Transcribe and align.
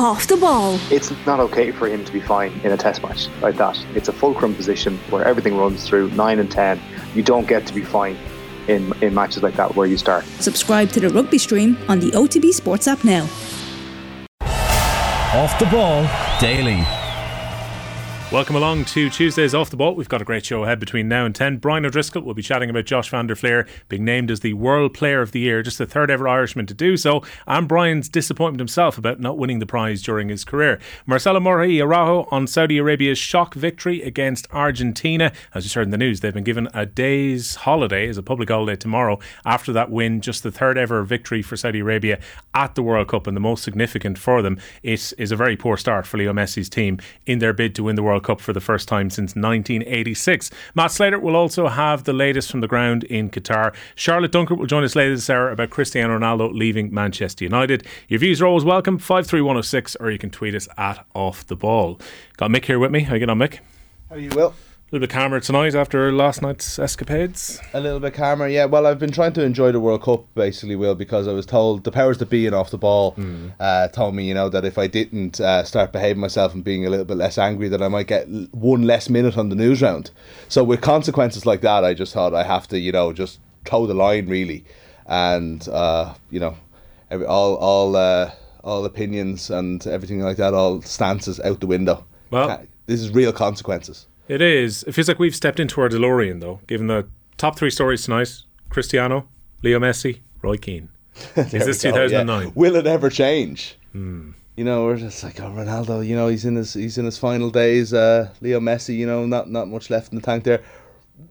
off 0.00 0.26
the 0.28 0.36
ball. 0.36 0.78
It's 0.90 1.12
not 1.26 1.40
okay 1.40 1.70
for 1.72 1.86
him 1.86 2.06
to 2.06 2.12
be 2.12 2.20
fine 2.20 2.58
in 2.64 2.72
a 2.72 2.76
test 2.76 3.02
match 3.02 3.28
like 3.42 3.56
that. 3.56 3.78
It's 3.94 4.08
a 4.08 4.14
fulcrum 4.14 4.54
position 4.54 4.96
where 5.10 5.24
everything 5.26 5.58
runs 5.58 5.86
through 5.86 6.10
9 6.12 6.38
and 6.38 6.50
10. 6.50 6.80
You 7.14 7.22
don't 7.22 7.46
get 7.46 7.66
to 7.66 7.74
be 7.74 7.84
fine 7.84 8.16
in, 8.66 8.94
in 9.02 9.12
matches 9.12 9.42
like 9.42 9.56
that 9.56 9.76
where 9.76 9.86
you 9.86 9.98
start. 9.98 10.24
Subscribe 10.40 10.88
to 10.92 11.00
the 11.00 11.10
rugby 11.10 11.36
stream 11.36 11.76
on 11.86 12.00
the 12.00 12.10
OTB 12.12 12.52
Sports 12.54 12.88
app 12.88 13.04
now. 13.04 13.28
Off 15.34 15.58
the 15.58 15.66
ball 15.66 16.08
daily. 16.40 16.82
Welcome 18.32 18.54
along 18.54 18.84
to 18.84 19.10
Tuesdays 19.10 19.56
Off 19.56 19.70
the 19.70 19.76
Ball. 19.76 19.96
We've 19.96 20.08
got 20.08 20.22
a 20.22 20.24
great 20.24 20.46
show 20.46 20.62
ahead 20.62 20.78
between 20.78 21.08
now 21.08 21.26
and 21.26 21.34
10. 21.34 21.56
Brian 21.56 21.84
O'Driscoll 21.84 22.22
will 22.22 22.32
be 22.32 22.44
chatting 22.44 22.70
about 22.70 22.84
Josh 22.84 23.10
van 23.10 23.26
der 23.26 23.34
Flier 23.34 23.66
being 23.88 24.04
named 24.04 24.30
as 24.30 24.38
the 24.38 24.52
World 24.52 24.94
Player 24.94 25.20
of 25.20 25.32
the 25.32 25.40
Year, 25.40 25.64
just 25.64 25.78
the 25.78 25.86
third 25.86 26.12
ever 26.12 26.28
Irishman 26.28 26.66
to 26.66 26.74
do 26.74 26.96
so, 26.96 27.24
and 27.48 27.66
Brian's 27.66 28.08
disappointment 28.08 28.60
himself 28.60 28.96
about 28.96 29.18
not 29.18 29.36
winning 29.36 29.58
the 29.58 29.66
prize 29.66 30.00
during 30.00 30.28
his 30.28 30.44
career. 30.44 30.78
Marcela 31.06 31.40
Mora 31.40 31.66
y 31.66 31.80
Araujo 31.80 32.28
on 32.30 32.46
Saudi 32.46 32.78
Arabia's 32.78 33.18
shock 33.18 33.54
victory 33.54 34.00
against 34.00 34.46
Argentina. 34.52 35.32
As 35.52 35.64
you 35.64 35.76
heard 35.76 35.88
in 35.88 35.90
the 35.90 35.98
news, 35.98 36.20
they've 36.20 36.32
been 36.32 36.44
given 36.44 36.68
a 36.72 36.86
day's 36.86 37.56
holiday 37.56 38.06
as 38.06 38.16
a 38.16 38.22
public 38.22 38.48
holiday 38.48 38.76
tomorrow 38.76 39.18
after 39.44 39.72
that 39.72 39.90
win, 39.90 40.20
just 40.20 40.44
the 40.44 40.52
third 40.52 40.78
ever 40.78 41.02
victory 41.02 41.42
for 41.42 41.56
Saudi 41.56 41.80
Arabia 41.80 42.20
at 42.54 42.76
the 42.76 42.82
World 42.84 43.08
Cup 43.08 43.26
and 43.26 43.36
the 43.36 43.40
most 43.40 43.64
significant 43.64 44.18
for 44.18 44.40
them. 44.40 44.56
It 44.84 45.12
is 45.18 45.32
a 45.32 45.36
very 45.36 45.56
poor 45.56 45.76
start 45.76 46.06
for 46.06 46.16
Leo 46.16 46.32
Messi's 46.32 46.68
team 46.68 47.00
in 47.26 47.40
their 47.40 47.52
bid 47.52 47.74
to 47.74 47.82
win 47.82 47.96
the 47.96 48.04
World 48.04 48.19
World 48.20 48.38
Cup 48.38 48.40
for 48.44 48.52
the 48.52 48.60
first 48.60 48.86
time 48.86 49.08
since 49.08 49.30
1986. 49.30 50.50
Matt 50.74 50.92
Slater 50.92 51.18
will 51.18 51.36
also 51.36 51.68
have 51.68 52.04
the 52.04 52.12
latest 52.12 52.50
from 52.50 52.60
the 52.60 52.68
ground 52.68 53.04
in 53.04 53.30
Qatar. 53.30 53.74
Charlotte 53.94 54.32
Duncker 54.32 54.56
will 54.56 54.66
join 54.66 54.84
us 54.84 54.94
later 54.94 55.14
this 55.14 55.30
hour 55.30 55.50
about 55.50 55.70
Cristiano 55.70 56.18
Ronaldo 56.18 56.52
leaving 56.52 56.92
Manchester 56.92 57.44
United. 57.44 57.86
Your 58.08 58.20
views 58.20 58.42
are 58.42 58.46
always 58.46 58.64
welcome, 58.64 58.98
53106, 58.98 59.96
or 59.96 60.10
you 60.10 60.18
can 60.18 60.30
tweet 60.30 60.54
us 60.54 60.68
at 60.76 61.06
Off 61.14 61.46
the 61.46 61.56
Ball. 61.56 61.98
Got 62.36 62.50
Mick 62.50 62.66
here 62.66 62.78
with 62.78 62.90
me. 62.90 63.00
How 63.00 63.14
you 63.14 63.20
getting 63.20 63.30
on, 63.30 63.38
Mick? 63.38 63.60
How 64.10 64.16
are 64.16 64.18
you 64.18 64.30
will? 64.30 64.54
A 64.90 64.96
little 64.96 65.06
bit 65.06 65.14
calmer 65.14 65.38
tonight 65.38 65.76
after 65.76 66.10
last 66.10 66.42
night's 66.42 66.76
escapades. 66.76 67.60
A 67.72 67.78
little 67.78 68.00
bit 68.00 68.12
calmer, 68.12 68.48
yeah. 68.48 68.64
Well, 68.64 68.88
I've 68.88 68.98
been 68.98 69.12
trying 69.12 69.32
to 69.34 69.44
enjoy 69.44 69.70
the 69.70 69.78
World 69.78 70.02
Cup 70.02 70.24
basically, 70.34 70.74
Will, 70.74 70.96
because 70.96 71.28
I 71.28 71.32
was 71.32 71.46
told 71.46 71.84
the 71.84 71.92
powers 71.92 72.18
that 72.18 72.28
be 72.28 72.44
and 72.44 72.56
off 72.56 72.72
the 72.72 72.76
ball 72.76 73.12
mm. 73.12 73.52
uh, 73.60 73.86
told 73.86 74.16
me, 74.16 74.26
you 74.26 74.34
know, 74.34 74.48
that 74.48 74.64
if 74.64 74.78
I 74.78 74.88
didn't 74.88 75.40
uh, 75.40 75.62
start 75.62 75.92
behaving 75.92 76.20
myself 76.20 76.54
and 76.54 76.64
being 76.64 76.86
a 76.86 76.90
little 76.90 77.04
bit 77.04 77.18
less 77.18 77.38
angry, 77.38 77.68
that 77.68 77.80
I 77.80 77.86
might 77.86 78.08
get 78.08 78.26
one 78.50 78.82
less 78.82 79.08
minute 79.08 79.38
on 79.38 79.48
the 79.48 79.54
news 79.54 79.80
round. 79.80 80.10
So 80.48 80.64
with 80.64 80.80
consequences 80.80 81.46
like 81.46 81.60
that, 81.60 81.84
I 81.84 81.94
just 81.94 82.12
thought 82.12 82.34
I 82.34 82.42
have 82.42 82.66
to, 82.66 82.78
you 82.80 82.90
know, 82.90 83.12
just 83.12 83.38
toe 83.64 83.86
the 83.86 83.94
line 83.94 84.26
really, 84.26 84.64
and 85.06 85.68
uh, 85.68 86.14
you 86.30 86.40
know, 86.40 86.56
every, 87.12 87.26
all 87.26 87.54
all 87.54 87.94
uh, 87.94 88.32
all 88.64 88.84
opinions 88.84 89.50
and 89.50 89.86
everything 89.86 90.18
like 90.18 90.38
that, 90.38 90.52
all 90.52 90.82
stances 90.82 91.38
out 91.38 91.60
the 91.60 91.68
window. 91.68 92.04
Well, 92.32 92.66
this 92.86 93.00
is 93.00 93.10
real 93.10 93.32
consequences. 93.32 94.08
It 94.30 94.40
is. 94.40 94.84
It 94.84 94.92
feels 94.92 95.08
like 95.08 95.18
we've 95.18 95.34
stepped 95.34 95.58
into 95.58 95.80
our 95.80 95.88
DeLorean, 95.88 96.40
though, 96.40 96.60
given 96.68 96.86
the 96.86 97.08
top 97.36 97.58
three 97.58 97.68
stories 97.68 98.04
tonight 98.04 98.42
Cristiano, 98.68 99.26
Leo 99.60 99.80
Messi, 99.80 100.20
Roy 100.40 100.56
Keane. 100.56 100.88
is 101.36 101.50
this 101.50 101.82
2009? 101.82 102.42
Yeah. 102.42 102.52
Will 102.54 102.76
it 102.76 102.86
ever 102.86 103.10
change? 103.10 103.76
Hmm. 103.90 104.30
You 104.54 104.62
know, 104.62 104.84
we're 104.84 104.98
just 104.98 105.24
like, 105.24 105.40
oh, 105.40 105.50
Ronaldo. 105.50 106.06
You 106.06 106.14
know, 106.14 106.28
he's 106.28 106.44
in 106.44 106.54
his 106.54 106.74
he's 106.74 106.96
in 106.96 107.06
his 107.06 107.18
final 107.18 107.50
days. 107.50 107.92
Uh, 107.92 108.28
Leo 108.40 108.60
Messi. 108.60 108.96
You 108.96 109.06
know, 109.08 109.26
not 109.26 109.50
not 109.50 109.66
much 109.66 109.90
left 109.90 110.12
in 110.12 110.20
the 110.20 110.22
tank 110.22 110.44
there. 110.44 110.62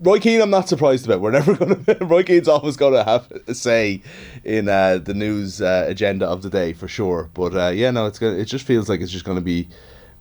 Roy 0.01 0.19
Keane, 0.19 0.41
I'm 0.41 0.49
not 0.49 0.67
surprised 0.67 1.05
about. 1.05 1.21
We're 1.21 1.31
never 1.31 1.55
going 1.65 1.85
to. 1.85 1.97
Roy 2.03 2.23
Keane's 2.23 2.49
always 2.49 2.75
going 2.75 2.95
to 2.95 3.05
have 3.05 3.31
a 3.47 3.55
say 3.55 4.01
in 4.43 4.67
uh, 4.67 4.97
the 4.97 5.13
news 5.13 5.61
uh, 5.61 5.85
agenda 5.87 6.27
of 6.27 6.41
the 6.41 6.49
day 6.49 6.73
for 6.73 6.89
sure. 6.89 7.29
But 7.33 7.55
uh, 7.55 7.69
yeah, 7.69 7.91
no, 7.91 8.07
it's 8.07 8.19
gonna, 8.19 8.35
it 8.35 8.45
just 8.45 8.65
feels 8.65 8.89
like 8.89 8.99
it's 8.99 9.11
just 9.11 9.23
going 9.23 9.37
to 9.37 9.41
be 9.41 9.69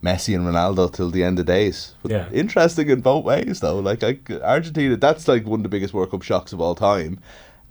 Messi 0.02 0.34
and 0.34 0.44
Ronaldo 0.44 0.92
till 0.92 1.10
the 1.10 1.24
end 1.24 1.38
of 1.38 1.46
days. 1.46 1.94
But 2.02 2.12
yeah. 2.12 2.28
Interesting 2.30 2.88
in 2.88 3.00
both 3.00 3.24
ways, 3.24 3.60
though. 3.60 3.78
Like 3.78 4.02
I, 4.04 4.18
Argentina, 4.42 4.96
that's 4.96 5.26
like 5.26 5.44
one 5.44 5.60
of 5.60 5.64
the 5.64 5.68
biggest 5.68 5.92
World 5.92 6.10
Cup 6.10 6.22
shocks 6.22 6.52
of 6.52 6.60
all 6.60 6.74
time, 6.74 7.20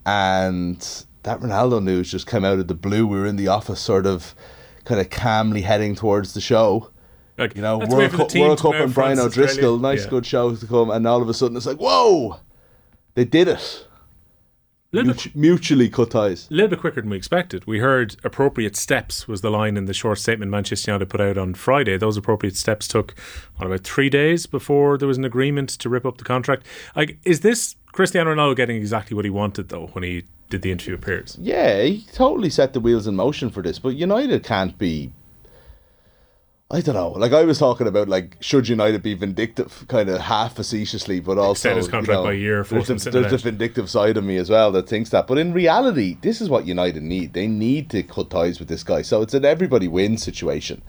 and 0.05 0.79
that 1.23 1.39
Ronaldo 1.39 1.83
news 1.83 2.11
just 2.11 2.27
came 2.27 2.43
out 2.43 2.59
of 2.59 2.67
the 2.67 2.75
blue. 2.75 3.07
We 3.07 3.17
were 3.17 3.25
in 3.25 3.37
the 3.37 3.47
office, 3.47 3.79
sort 3.79 4.05
of, 4.05 4.35
kind 4.83 4.99
of 4.99 5.09
calmly 5.09 5.61
heading 5.61 5.95
towards 5.95 6.33
the 6.33 6.41
show. 6.41 6.91
Like, 7.37 7.55
you 7.55 7.61
know, 7.61 7.77
World 7.77 8.11
Cup, 8.11 8.33
World 8.33 8.59
Cup 8.59 8.73
and 8.73 8.93
Brian 8.93 9.19
O'Driscoll, 9.19 9.77
nice 9.77 10.03
yeah. 10.03 10.09
good 10.09 10.25
show 10.25 10.55
to 10.55 10.67
come, 10.67 10.89
and 10.89 11.05
all 11.07 11.21
of 11.21 11.29
a 11.29 11.33
sudden 11.33 11.55
it's 11.55 11.67
like, 11.67 11.77
whoa, 11.77 12.39
they 13.13 13.25
did 13.25 13.47
it. 13.47 13.86
Mutu- 15.05 15.35
mutually 15.35 15.89
cut 15.89 16.11
ties. 16.11 16.47
A 16.49 16.53
little 16.53 16.69
bit 16.69 16.79
quicker 16.79 17.01
than 17.01 17.09
we 17.09 17.17
expected. 17.17 17.65
We 17.65 17.79
heard 17.79 18.15
appropriate 18.23 18.75
steps 18.75 19.27
was 19.27 19.41
the 19.41 19.49
line 19.49 19.77
in 19.77 19.85
the 19.85 19.93
short 19.93 20.19
statement 20.19 20.51
Manchester 20.51 20.91
United 20.91 21.09
put 21.09 21.21
out 21.21 21.37
on 21.37 21.53
Friday. 21.53 21.97
Those 21.97 22.17
appropriate 22.17 22.55
steps 22.55 22.87
took 22.87 23.15
on 23.59 23.67
about 23.67 23.83
three 23.83 24.09
days 24.09 24.45
before 24.45 24.97
there 24.97 25.07
was 25.07 25.17
an 25.17 25.25
agreement 25.25 25.69
to 25.69 25.89
rip 25.89 26.05
up 26.05 26.17
the 26.17 26.23
contract. 26.23 26.65
Like, 26.95 27.17
is 27.23 27.41
this 27.41 27.75
Cristiano 27.91 28.33
Ronaldo 28.33 28.55
getting 28.55 28.77
exactly 28.77 29.15
what 29.15 29.25
he 29.25 29.31
wanted 29.31 29.69
though 29.69 29.87
when 29.87 30.03
he 30.03 30.23
did 30.49 30.61
the 30.61 30.71
interview 30.71 30.95
appearance? 30.95 31.37
Yeah, 31.39 31.81
he 31.81 32.05
totally 32.13 32.49
set 32.49 32.73
the 32.73 32.79
wheels 32.79 33.07
in 33.07 33.15
motion 33.15 33.49
for 33.49 33.61
this. 33.61 33.79
But 33.79 33.95
United 33.95 34.43
can't 34.43 34.77
be 34.77 35.11
I 36.69 36.81
don't 36.81 36.95
know. 36.95 37.11
Like 37.11 37.31
I 37.31 37.43
was 37.43 37.59
talking 37.59 37.87
about, 37.87 38.09
like 38.09 38.35
should 38.41 38.67
United 38.67 39.01
be 39.01 39.13
vindictive, 39.13 39.85
kind 39.87 40.09
of 40.09 40.19
half 40.19 40.55
facetiously, 40.55 41.21
but 41.21 41.37
also 41.37 41.51
extend 41.51 41.77
his 41.77 41.87
contract 41.87 42.09
you 42.09 42.13
know, 42.15 42.23
by 42.23 42.33
a 42.33 42.35
year. 42.35 42.63
There's, 42.63 42.87
the, 42.87 43.09
there's 43.09 43.31
the 43.31 43.37
vindictive 43.37 43.89
side 43.89 44.17
of 44.17 44.25
me 44.25 44.35
as 44.35 44.49
well 44.49 44.73
that 44.73 44.89
thinks 44.89 45.11
that. 45.11 45.27
But 45.27 45.37
in 45.37 45.53
reality, 45.53 46.17
this 46.21 46.41
is 46.41 46.49
what 46.49 46.67
United 46.67 47.03
need. 47.03 47.31
They 47.31 47.47
need 47.47 47.89
to 47.91 48.03
cut 48.03 48.29
ties 48.29 48.59
with 48.59 48.67
this 48.67 48.83
guy. 48.83 49.01
So 49.01 49.21
it's 49.21 49.33
an 49.33 49.45
everybody 49.45 49.87
wins 49.87 50.23
situation. 50.23 50.81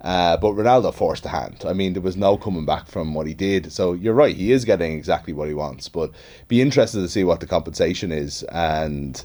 Uh, 0.00 0.36
but 0.38 0.52
Ronaldo 0.52 0.94
forced 0.94 1.22
the 1.22 1.30
hand. 1.30 1.64
I 1.66 1.72
mean, 1.74 1.94
there 1.94 2.02
was 2.02 2.16
no 2.16 2.38
coming 2.38 2.64
back 2.64 2.86
from 2.86 3.12
what 3.12 3.26
he 3.26 3.34
did. 3.34 3.72
So 3.72 3.92
you're 3.92 4.14
right. 4.14 4.36
He 4.36 4.52
is 4.52 4.64
getting 4.64 4.92
exactly 4.92 5.32
what 5.34 5.48
he 5.48 5.54
wants. 5.54 5.88
But 5.88 6.12
be 6.48 6.62
interested 6.62 7.00
to 7.00 7.08
see 7.08 7.24
what 7.24 7.40
the 7.40 7.46
compensation 7.46 8.10
is 8.10 8.42
and 8.44 9.22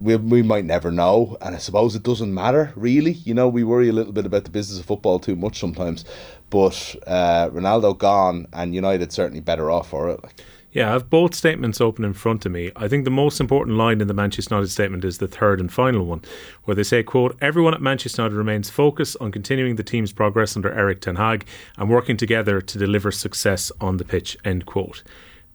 we, 0.00 0.16
we 0.16 0.42
might 0.42 0.64
never 0.64 0.90
know. 0.90 1.36
And 1.40 1.54
I 1.54 1.58
suppose 1.58 1.94
it 1.94 2.02
doesn't 2.02 2.32
matter, 2.32 2.72
really. 2.76 3.12
You 3.12 3.34
know, 3.34 3.48
we 3.48 3.64
worry 3.64 3.88
a 3.88 3.92
little 3.92 4.12
bit 4.12 4.26
about 4.26 4.44
the 4.44 4.50
business 4.50 4.78
of 4.78 4.86
football 4.86 5.18
too 5.18 5.36
much 5.36 5.58
sometimes. 5.58 6.04
But 6.50 6.96
uh, 7.06 7.50
Ronaldo 7.50 7.98
gone, 7.98 8.46
and 8.52 8.74
United 8.74 9.12
certainly 9.12 9.40
better 9.40 9.70
off 9.70 9.90
for 9.90 10.10
it. 10.10 10.20
Yeah, 10.76 10.90
I 10.90 10.92
have 10.92 11.08
both 11.08 11.34
statements 11.34 11.80
open 11.80 12.04
in 12.04 12.12
front 12.12 12.44
of 12.44 12.52
me. 12.52 12.70
I 12.76 12.86
think 12.86 13.04
the 13.04 13.10
most 13.10 13.40
important 13.40 13.78
line 13.78 14.02
in 14.02 14.08
the 14.08 14.14
Manchester 14.14 14.54
United 14.54 14.70
statement 14.70 15.06
is 15.06 15.16
the 15.16 15.26
third 15.26 15.58
and 15.58 15.72
final 15.72 16.04
one, 16.04 16.20
where 16.64 16.74
they 16.74 16.82
say, 16.82 17.02
quote, 17.02 17.34
everyone 17.40 17.72
at 17.72 17.80
Manchester 17.80 18.20
United 18.20 18.36
remains 18.36 18.68
focused 18.68 19.16
on 19.18 19.32
continuing 19.32 19.76
the 19.76 19.82
team's 19.82 20.12
progress 20.12 20.54
under 20.54 20.70
Erik 20.70 21.00
Ten 21.00 21.16
Hag 21.16 21.46
and 21.78 21.88
working 21.88 22.18
together 22.18 22.60
to 22.60 22.78
deliver 22.78 23.10
success 23.10 23.72
on 23.80 23.96
the 23.96 24.04
pitch, 24.04 24.36
end 24.44 24.66
quote. 24.66 25.02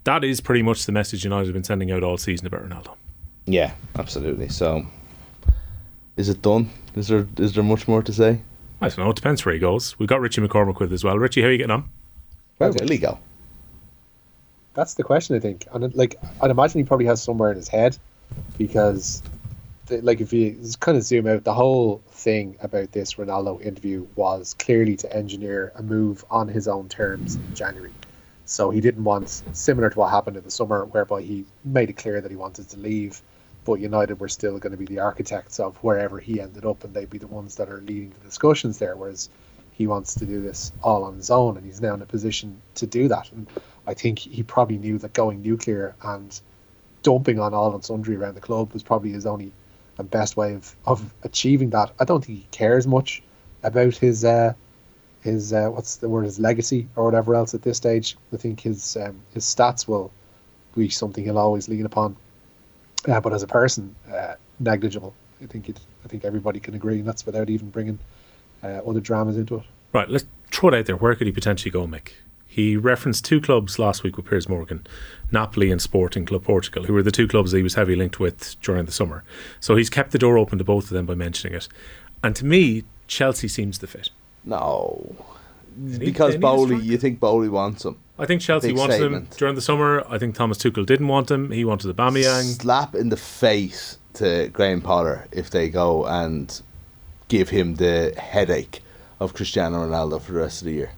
That 0.06 0.24
is 0.24 0.42
pretty 0.42 0.64
much 0.64 0.88
the 0.88 0.92
message 0.92 1.24
United 1.24 1.46
have 1.46 1.54
been 1.54 1.64
sending 1.64 1.92
out 1.92 2.02
all 2.02 2.18
season 2.18 2.48
about 2.48 2.68
Ronaldo. 2.68 2.96
Yeah, 3.46 3.74
absolutely. 3.98 4.50
So, 4.50 4.86
is 6.18 6.30
it 6.30 6.42
done? 6.42 6.70
Is 6.96 7.08
there 7.08 7.28
is 7.38 7.54
there 7.54 7.64
much 7.64 7.88
more 7.88 8.04
to 8.04 8.14
say? 8.14 8.42
I 8.82 8.90
don't 8.90 9.00
know. 9.00 9.10
It 9.10 9.16
depends 9.16 9.46
where 9.46 9.54
he 9.54 9.60
goes. 9.60 9.98
We've 10.00 10.10
got 10.10 10.22
Richie 10.22 10.42
McCormack 10.42 10.80
with 10.80 10.92
as 10.92 11.04
well. 11.04 11.18
Richie, 11.18 11.42
how 11.42 11.48
are 11.48 11.52
you 11.52 11.58
getting 11.58 11.72
on? 11.72 11.90
Where 12.58 12.72
will 12.72 12.88
he 12.88 12.98
go? 12.98 13.20
That's 14.74 14.94
the 14.94 15.04
question, 15.04 15.36
I 15.36 15.40
think. 15.40 15.68
And 15.74 15.94
like, 15.96 16.16
I'd 16.42 16.52
imagine 16.52 16.80
he 16.80 16.86
probably 16.86 17.06
has 17.08 17.22
somewhere 17.22 17.52
in 17.52 17.58
his 17.58 17.68
head, 17.68 17.98
because, 18.58 19.22
the, 19.88 20.02
like, 20.02 20.22
if 20.22 20.32
you 20.32 20.58
kind 20.80 20.98
of 20.98 21.04
zoom 21.04 21.28
out, 21.28 21.44
the 21.44 21.54
whole 21.54 22.02
thing 22.10 22.56
about 22.62 22.92
this 22.92 23.16
Ronaldo 23.16 23.62
interview 23.62 24.08
was 24.16 24.56
clearly 24.58 24.96
to 24.98 25.14
engineer 25.16 25.72
a 25.76 25.84
move 25.84 26.24
on 26.32 26.48
his 26.48 26.68
own 26.68 26.88
terms 26.88 27.36
in 27.36 27.54
January. 27.54 27.92
So 28.46 28.70
he 28.70 28.82
didn't 28.82 29.04
want 29.04 29.30
similar 29.54 29.90
to 29.90 30.00
what 30.00 30.10
happened 30.10 30.38
in 30.38 30.44
the 30.44 30.52
summer, 30.52 30.86
whereby 30.86 31.22
he 31.22 31.46
made 31.66 31.90
it 31.90 31.98
clear 31.98 32.22
that 32.22 32.32
he 32.32 32.38
wanted 32.38 32.70
to 32.70 32.78
leave, 32.78 33.22
but 33.64 33.80
United 33.80 34.20
were 34.20 34.30
still 34.30 34.58
going 34.60 34.72
to 34.72 34.78
be 34.78 34.86
the 34.86 35.00
architects 35.00 35.60
of 35.60 35.78
wherever 35.78 36.20
he 36.20 36.42
ended 36.42 36.66
up, 36.66 36.84
and 36.84 36.94
they'd 36.94 37.10
be 37.10 37.18
the 37.18 37.28
ones 37.28 37.56
that 37.56 37.70
are 37.70 37.82
leading 37.82 38.10
the 38.10 38.26
discussions 38.26 38.80
there. 38.80 38.96
Whereas 38.96 39.30
he 39.72 39.88
wants 39.88 40.16
to 40.16 40.26
do 40.26 40.42
this 40.42 40.72
all 40.84 41.04
on 41.04 41.16
his 41.16 41.30
own, 41.30 41.58
and 41.58 41.66
he's 41.66 41.82
now 41.82 41.94
in 41.94 42.02
a 42.02 42.06
position 42.06 42.62
to 42.76 42.88
do 42.88 43.08
that. 43.08 43.32
And 43.32 43.48
I 43.88 43.94
think 43.94 44.20
he 44.20 44.44
probably 44.44 44.78
knew 44.78 44.98
that 45.00 45.14
going 45.14 45.42
nuclear 45.42 45.96
and 46.04 46.40
dumping 47.04 47.40
on 47.40 47.54
all 47.54 47.74
and 47.74 47.84
sundry 47.84 48.16
around 48.16 48.36
the 48.36 48.42
club 48.42 48.74
was 48.74 48.84
probably 48.84 49.12
his 49.12 49.26
only 49.26 49.52
and 49.98 50.10
best 50.10 50.38
way 50.38 50.54
of, 50.54 50.76
of 50.86 51.14
achieving 51.24 51.70
that. 51.72 51.92
I 52.00 52.06
don't 52.06 52.24
think 52.24 52.40
he 52.40 52.48
cares 52.52 52.88
much 52.88 53.22
about 53.64 53.96
his 53.96 54.26
uh, 54.26 54.54
his 55.22 55.54
uh, 55.54 55.70
what's 55.70 55.98
the 55.98 56.10
word 56.10 56.26
his 56.26 56.40
legacy 56.40 56.88
or 56.96 57.06
whatever 57.06 57.36
else 57.36 57.54
at 57.54 57.62
this 57.62 57.78
stage. 57.78 58.18
I 58.34 58.38
think 58.38 58.60
his 58.60 58.98
um, 58.98 59.22
his 59.34 59.46
stats 59.46 59.88
will 59.88 60.12
be 60.76 60.90
something 60.90 61.24
he'll 61.24 61.38
always 61.38 61.70
lean 61.70 61.86
upon. 61.86 62.16
Uh, 63.08 63.20
but 63.20 63.34
as 63.34 63.44
a 63.44 63.48
person, 63.48 63.96
uh, 64.14 64.36
negligible. 64.60 65.14
I 65.42 65.48
think 65.48 65.70
it. 65.70 65.80
I 66.06 66.08
think 66.08 66.24
everybody 66.24 66.60
can 66.60 66.76
agree, 66.76 67.00
and 67.00 67.08
that's 67.08 67.26
without 67.26 67.50
even 67.50 67.70
bringing 67.70 68.00
uh, 68.64 68.82
other 68.88 69.00
dramas 69.00 69.38
into 69.38 69.56
it. 69.56 69.64
Right. 69.94 70.10
Let's 70.10 70.26
throw 70.52 70.70
it 70.70 70.76
out 70.76 70.86
there. 70.86 70.96
Where 70.96 71.16
could 71.16 71.28
he 71.28 71.34
potentially 71.34 71.72
go, 71.72 71.88
Mick? 71.88 72.12
He 72.48 72.76
referenced 72.76 73.24
two 73.24 73.40
clubs 73.40 73.80
last 73.80 74.04
week 74.04 74.18
with 74.18 74.26
Piers 74.26 74.50
Morgan, 74.50 74.86
Napoli 75.32 75.72
and 75.72 75.82
Sporting 75.82 76.26
Club 76.26 76.44
Portugal, 76.44 76.84
who 76.84 76.94
were 76.94 77.02
the 77.02 77.12
two 77.12 77.28
clubs 77.28 77.54
he 77.54 77.64
was 77.64 77.76
heavily 77.76 77.96
linked 77.96 78.20
with 78.20 78.60
during 78.62 78.86
the 78.86 78.92
summer. 78.92 79.24
So 79.62 79.78
he's 79.78 79.90
kept 79.90 80.12
the 80.12 80.18
door 80.18 80.38
open 80.38 80.58
to 80.58 80.64
both 80.66 80.86
of 80.86 80.90
them 80.90 81.06
by 81.06 81.16
mentioning 81.16 81.56
it. 81.56 81.70
And 82.22 82.36
to 82.36 82.46
me, 82.46 82.84
Chelsea 83.08 83.48
seems 83.48 83.80
the 83.80 83.88
fit. 83.88 84.10
No, 84.44 85.16
because 85.98 86.34
need 86.34 86.42
Boehly. 86.42 86.80
You 86.82 86.98
think 86.98 87.20
Boehly 87.20 87.50
wants 87.50 87.86
him? 87.86 87.98
I 88.20 88.26
think 88.26 88.42
Chelsea 88.42 88.70
Big 88.70 88.78
wanted 88.78 89.02
him 89.02 89.28
during 89.38 89.56
the 89.56 89.62
summer. 89.62 90.06
I 90.08 90.18
think 90.18 90.36
Thomas 90.36 90.58
Tuchel 90.58 90.86
didn't 90.86 91.08
want 91.08 91.32
him. 91.32 91.52
He 91.52 91.66
wanted 91.66 91.96
Aubameyang. 91.96 92.62
Slap 92.62 92.94
in 92.96 93.10
the 93.10 93.18
face 93.18 93.98
to 94.14 94.50
Graham 94.50 94.82
Potter 94.82 95.28
if 95.32 95.50
they 95.50 95.70
go 95.70 96.06
and 96.06 96.62
give 97.30 97.50
him 97.50 97.76
the 97.76 98.14
headache 98.18 98.82
of 99.20 99.34
Cristiano 99.34 99.86
Ronaldo 99.88 100.22
for 100.22 100.34
the 100.34 100.40
rest 100.40 100.62
of 100.62 100.66
the 100.66 100.74
year. 100.74 100.92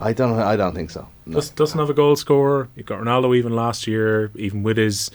I 0.00 0.12
don't. 0.12 0.38
I 0.38 0.56
don't 0.56 0.74
think 0.74 0.90
so. 0.90 1.08
No. 1.26 1.36
Does, 1.36 1.50
doesn't 1.50 1.78
have 1.78 1.90
a 1.90 1.94
goal 1.94 2.14
scorer. 2.16 2.68
You've 2.76 2.86
got 2.86 3.00
Ronaldo 3.00 3.36
even 3.36 3.54
last 3.56 3.86
year, 3.86 4.30
even 4.36 4.62
with 4.62 4.76
his 4.76 5.10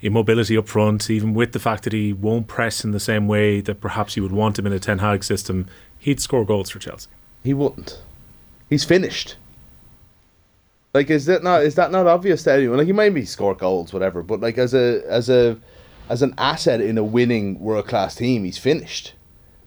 immobility 0.00 0.56
up 0.56 0.68
front, 0.68 1.10
even 1.10 1.34
with 1.34 1.52
the 1.52 1.58
fact 1.58 1.84
that 1.84 1.92
he 1.92 2.12
won't 2.12 2.46
press 2.48 2.84
in 2.84 2.90
the 2.90 3.00
same 3.00 3.26
way 3.26 3.60
that 3.60 3.80
perhaps 3.80 4.16
you 4.16 4.22
would 4.22 4.32
want 4.32 4.58
him 4.58 4.66
in 4.66 4.72
a 4.72 4.78
Ten 4.78 4.98
Hag 4.98 5.24
system, 5.24 5.66
he'd 5.98 6.20
score 6.20 6.44
goals 6.44 6.70
for 6.70 6.78
Chelsea. 6.78 7.08
He 7.44 7.52
wouldn't. 7.54 8.00
He's 8.70 8.84
finished. 8.84 9.36
Like, 10.94 11.10
is 11.10 11.26
that 11.26 11.42
not 11.42 11.62
is 11.62 11.74
that 11.74 11.92
not 11.92 12.06
obvious 12.06 12.42
to 12.44 12.52
anyone? 12.52 12.78
Like, 12.78 12.86
he 12.86 12.92
might 12.92 13.12
be 13.12 13.24
score 13.26 13.54
goals, 13.54 13.92
whatever, 13.92 14.22
but 14.22 14.40
like 14.40 14.58
as 14.58 14.74
a 14.74 15.02
as 15.06 15.28
a 15.28 15.58
as 16.08 16.22
an 16.22 16.34
asset 16.38 16.80
in 16.80 16.96
a 16.98 17.04
winning 17.04 17.60
world 17.60 17.86
class 17.86 18.14
team, 18.14 18.44
he's 18.44 18.58
finished. 18.58 19.12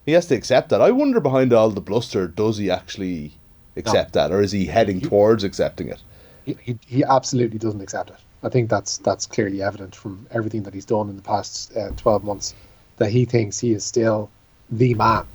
He 0.06 0.14
has 0.14 0.26
to 0.28 0.36
accept 0.36 0.70
that. 0.70 0.82
I 0.82 0.92
wonder 0.92 1.20
behind 1.20 1.54
all 1.54 1.70
the 1.70 1.82
bluster, 1.82 2.28
does 2.28 2.58
he 2.58 2.72
actually 2.72 3.34
accept 3.76 4.14
that, 4.14 4.32
or 4.32 4.42
is 4.42 4.54
he 4.54 4.66
heading 4.66 5.02
towards 5.02 5.44
accepting 5.44 5.90
it? 5.90 6.02
He, 6.46 6.58
he, 6.62 6.80
he 6.88 7.04
absolutely 7.04 7.60
doesn't 7.60 7.82
accept 7.82 8.10
it. 8.10 8.18
I 8.42 8.50
think 8.50 8.70
that's 8.70 8.98
that's 9.00 9.26
clearly 9.26 9.62
evident 9.62 9.96
from 9.96 10.26
everything 10.32 10.64
that 10.64 10.74
he's 10.74 10.86
done 10.86 11.10
in 11.10 11.16
the 11.16 11.22
past 11.22 11.76
uh, 11.76 11.90
12 11.98 12.24
months 12.24 12.56
that 12.98 13.12
he 13.12 13.26
thinks 13.26 13.60
he 13.60 13.74
is 13.74 13.84
still 13.84 14.30
the 14.72 14.94
man 14.94 15.26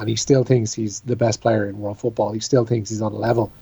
and 0.00 0.08
he 0.08 0.16
still 0.16 0.42
thinks 0.42 0.72
he's 0.72 1.00
the 1.00 1.14
best 1.14 1.40
player 1.40 1.68
in 1.68 1.78
world 1.78 1.98
football. 1.98 2.32
He 2.32 2.40
still 2.40 2.64
thinks 2.66 2.90
he's 2.90 3.02
on 3.02 3.12
a 3.12 3.16
level 3.16 3.52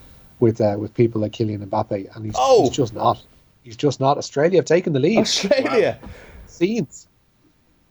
with 0.40 0.60
uh, 0.60 0.76
with 0.78 0.94
people 0.94 1.20
like 1.20 1.32
Kylian 1.32 1.66
Mbappe 1.66 2.14
and 2.16 2.24
he's, 2.24 2.34
Oh. 2.38 2.62
he's 2.62 2.70
just 2.76 2.94
not. 2.94 3.22
He's 3.62 3.76
just 3.76 4.00
not. 4.00 4.16
Australia 4.16 4.58
have 4.58 4.64
taken 4.64 4.92
the 4.94 5.00
lead. 5.00 5.18
Australia. 5.18 5.98
Scenes. 6.46 7.06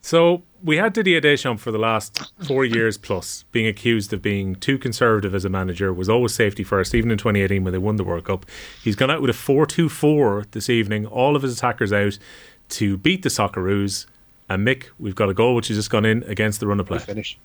So 0.02 0.44
we 0.64 0.78
had 0.78 0.94
Didier 0.94 1.20
Deschamps 1.20 1.62
for 1.62 1.72
the 1.72 1.78
last 1.78 2.32
four 2.48 2.64
years 2.64 2.98
plus 2.98 3.44
being 3.52 3.68
accused 3.68 4.14
of 4.14 4.22
being 4.22 4.56
too 4.56 4.78
conservative 4.78 5.36
as 5.36 5.44
a 5.44 5.50
manager, 5.50 5.94
was 5.94 6.08
always 6.08 6.34
safety 6.34 6.64
first, 6.64 6.96
even 6.96 7.12
in 7.12 7.18
2018 7.18 7.64
when 7.64 7.74
they 7.74 7.78
won 7.78 7.98
the 7.98 8.04
World 8.06 8.24
Cup. 8.24 8.46
He's 8.82 8.96
gone 8.96 9.12
out 9.12 9.22
with 9.22 9.30
a 9.30 9.34
4 9.34 9.66
2 9.66 9.90
4 9.90 10.46
this 10.52 10.70
evening, 10.70 11.06
all 11.06 11.36
of 11.36 11.42
his 11.42 11.58
attackers 11.58 11.92
out 11.92 12.18
to 12.70 12.98
beat 12.98 13.24
the 13.24 13.30
Socceroos. 13.30 14.06
And 14.50 14.66
Mick, 14.66 14.86
we've 14.98 15.16
got 15.16 15.28
a 15.30 15.34
goal 15.34 15.56
which 15.56 15.68
has 15.68 15.78
just 15.78 15.90
gone 15.90 16.06
in 16.06 16.24
against 16.24 16.62
the 16.62 16.68
run 16.68 16.80
of 16.80 16.86
play. 16.86 17.00
Finish. 17.00 17.38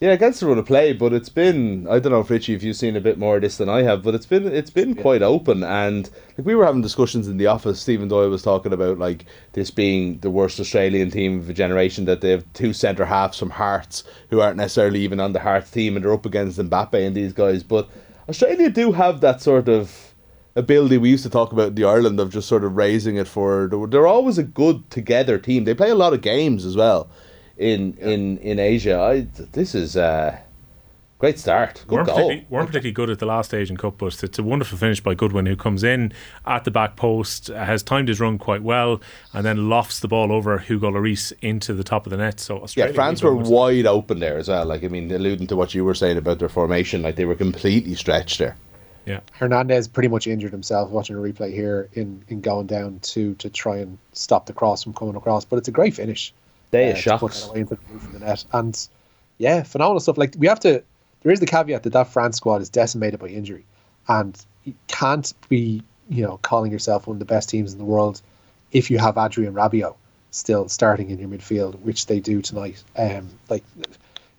Yeah, 0.00 0.10
against 0.10 0.38
the 0.38 0.46
run 0.46 0.58
of 0.58 0.66
play, 0.66 0.92
but 0.92 1.12
it's 1.12 1.28
been 1.28 1.88
I 1.88 1.98
don't 1.98 2.12
know 2.12 2.20
if 2.20 2.30
Richie 2.30 2.54
if 2.54 2.62
you've 2.62 2.76
seen 2.76 2.94
a 2.94 3.00
bit 3.00 3.18
more 3.18 3.34
of 3.34 3.42
this 3.42 3.56
than 3.56 3.68
I 3.68 3.82
have, 3.82 4.04
but 4.04 4.14
it's 4.14 4.26
been 4.26 4.46
it's 4.46 4.70
been 4.70 4.94
quite 4.94 5.22
open 5.22 5.64
and 5.64 6.08
like 6.36 6.46
we 6.46 6.54
were 6.54 6.64
having 6.64 6.82
discussions 6.82 7.26
in 7.26 7.36
the 7.36 7.48
office, 7.48 7.80
Stephen 7.80 8.06
Doyle 8.06 8.30
was 8.30 8.44
talking 8.44 8.72
about 8.72 9.00
like 9.00 9.24
this 9.54 9.72
being 9.72 10.18
the 10.20 10.30
worst 10.30 10.60
Australian 10.60 11.10
team 11.10 11.40
of 11.40 11.50
a 11.50 11.52
generation 11.52 12.04
that 12.04 12.20
they 12.20 12.30
have 12.30 12.44
two 12.52 12.72
centre 12.72 13.06
halves 13.06 13.40
from 13.40 13.50
Hearts 13.50 14.04
who 14.30 14.40
aren't 14.40 14.56
necessarily 14.56 15.00
even 15.00 15.18
on 15.18 15.32
the 15.32 15.40
Hearts 15.40 15.72
team 15.72 15.96
and 15.96 16.04
they're 16.04 16.12
up 16.12 16.26
against 16.26 16.60
Mbappe 16.60 16.94
and 16.94 17.16
these 17.16 17.32
guys. 17.32 17.64
But 17.64 17.88
Australia 18.28 18.70
do 18.70 18.92
have 18.92 19.20
that 19.22 19.42
sort 19.42 19.68
of 19.68 20.14
ability 20.54 20.98
we 20.98 21.10
used 21.10 21.24
to 21.24 21.30
talk 21.30 21.50
about 21.50 21.68
in 21.68 21.74
the 21.74 21.84
Ireland 21.84 22.20
of 22.20 22.30
just 22.30 22.46
sort 22.46 22.62
of 22.62 22.76
raising 22.76 23.16
it 23.16 23.26
for 23.26 23.68
they're 23.88 24.06
always 24.06 24.38
a 24.38 24.44
good 24.44 24.88
together 24.90 25.38
team. 25.38 25.64
They 25.64 25.74
play 25.74 25.90
a 25.90 25.96
lot 25.96 26.12
of 26.12 26.20
games 26.20 26.64
as 26.64 26.76
well 26.76 27.10
in 27.58 27.94
in 28.00 28.38
in 28.38 28.58
Asia. 28.58 28.98
I 28.98 29.20
this 29.52 29.74
is 29.74 29.96
a 29.96 30.40
great 31.18 31.38
start. 31.38 31.84
Good 31.88 31.96
weren't 31.96 32.06
goal. 32.06 32.14
particularly, 32.16 32.46
weren't 32.48 32.66
particularly 32.68 32.92
good 32.92 33.10
at 33.10 33.18
the 33.18 33.26
last 33.26 33.52
Asian 33.52 33.76
Cup, 33.76 33.98
but 33.98 34.22
it's 34.22 34.38
a 34.38 34.42
wonderful 34.42 34.78
finish 34.78 35.00
by 35.00 35.14
Goodwin, 35.14 35.46
who 35.46 35.56
comes 35.56 35.82
in 35.82 36.12
at 36.46 36.62
the 36.64 36.70
back 36.70 36.94
post, 36.94 37.50
uh, 37.50 37.64
has 37.64 37.82
timed 37.82 38.08
his 38.08 38.20
run 38.20 38.38
quite 38.38 38.62
well, 38.62 39.00
and 39.34 39.44
then 39.44 39.68
lofts 39.68 39.98
the 39.98 40.06
ball 40.08 40.30
over 40.30 40.58
Hugo 40.58 40.90
Lloris 40.92 41.32
into 41.42 41.74
the 41.74 41.82
top 41.82 42.06
of 42.06 42.10
the 42.10 42.16
net. 42.16 42.38
So 42.38 42.62
Australia 42.62 42.92
Yeah, 42.92 42.94
France 42.94 43.22
were 43.22 43.32
almost- 43.32 43.50
wide 43.50 43.86
open 43.86 44.20
there 44.20 44.38
as 44.38 44.48
well. 44.48 44.64
Like 44.64 44.84
I 44.84 44.88
mean, 44.88 45.10
alluding 45.10 45.48
to 45.48 45.56
what 45.56 45.74
you 45.74 45.84
were 45.84 45.94
saying 45.94 46.16
about 46.18 46.38
their 46.38 46.48
formation, 46.48 47.02
like 47.02 47.16
they 47.16 47.24
were 47.24 47.34
completely 47.34 47.94
stretched 47.96 48.38
there. 48.38 48.56
Yeah, 49.06 49.20
Hernandez 49.32 49.88
pretty 49.88 50.08
much 50.10 50.26
injured 50.26 50.52
himself 50.52 50.90
watching 50.90 51.16
a 51.16 51.18
replay 51.18 51.50
here 51.52 51.88
in, 51.94 52.22
in 52.28 52.42
going 52.42 52.66
down 52.66 52.98
to 53.00 53.34
to 53.36 53.48
try 53.48 53.78
and 53.78 53.96
stop 54.12 54.44
the 54.46 54.52
cross 54.52 54.84
from 54.84 54.92
coming 54.92 55.16
across. 55.16 55.44
But 55.46 55.56
it's 55.56 55.68
a 55.68 55.72
great 55.72 55.94
finish. 55.94 56.32
They 56.70 56.92
uh, 56.92 56.92
are 56.92 56.96
to 56.96 57.18
put 57.18 57.32
shocks. 57.32 57.46
away 57.48 57.60
into 57.60 57.74
the 57.74 57.80
roof 57.92 58.06
of 58.06 58.12
the 58.12 58.18
net. 58.20 58.44
And 58.52 58.88
yeah, 59.38 59.62
phenomenal 59.62 60.00
stuff. 60.00 60.18
Like 60.18 60.34
we 60.38 60.46
have 60.46 60.60
to. 60.60 60.82
There 61.22 61.32
is 61.32 61.40
the 61.40 61.46
caveat 61.46 61.82
that 61.82 61.92
that 61.92 62.08
France 62.08 62.36
squad 62.36 62.62
is 62.62 62.68
decimated 62.68 63.18
by 63.18 63.28
injury, 63.28 63.64
and 64.06 64.38
you 64.64 64.74
can't 64.86 65.32
be 65.48 65.82
you 66.08 66.22
know 66.22 66.38
calling 66.38 66.70
yourself 66.70 67.06
one 67.06 67.16
of 67.16 67.18
the 67.18 67.24
best 67.24 67.48
teams 67.48 67.72
in 67.72 67.78
the 67.78 67.84
world 67.84 68.22
if 68.72 68.90
you 68.90 68.98
have 68.98 69.16
Adrien 69.16 69.54
Rabiot 69.54 69.94
still 70.30 70.68
starting 70.68 71.10
in 71.10 71.18
your 71.18 71.28
midfield, 71.28 71.80
which 71.80 72.06
they 72.06 72.20
do 72.20 72.42
tonight. 72.42 72.82
Um, 72.96 73.28
like 73.48 73.64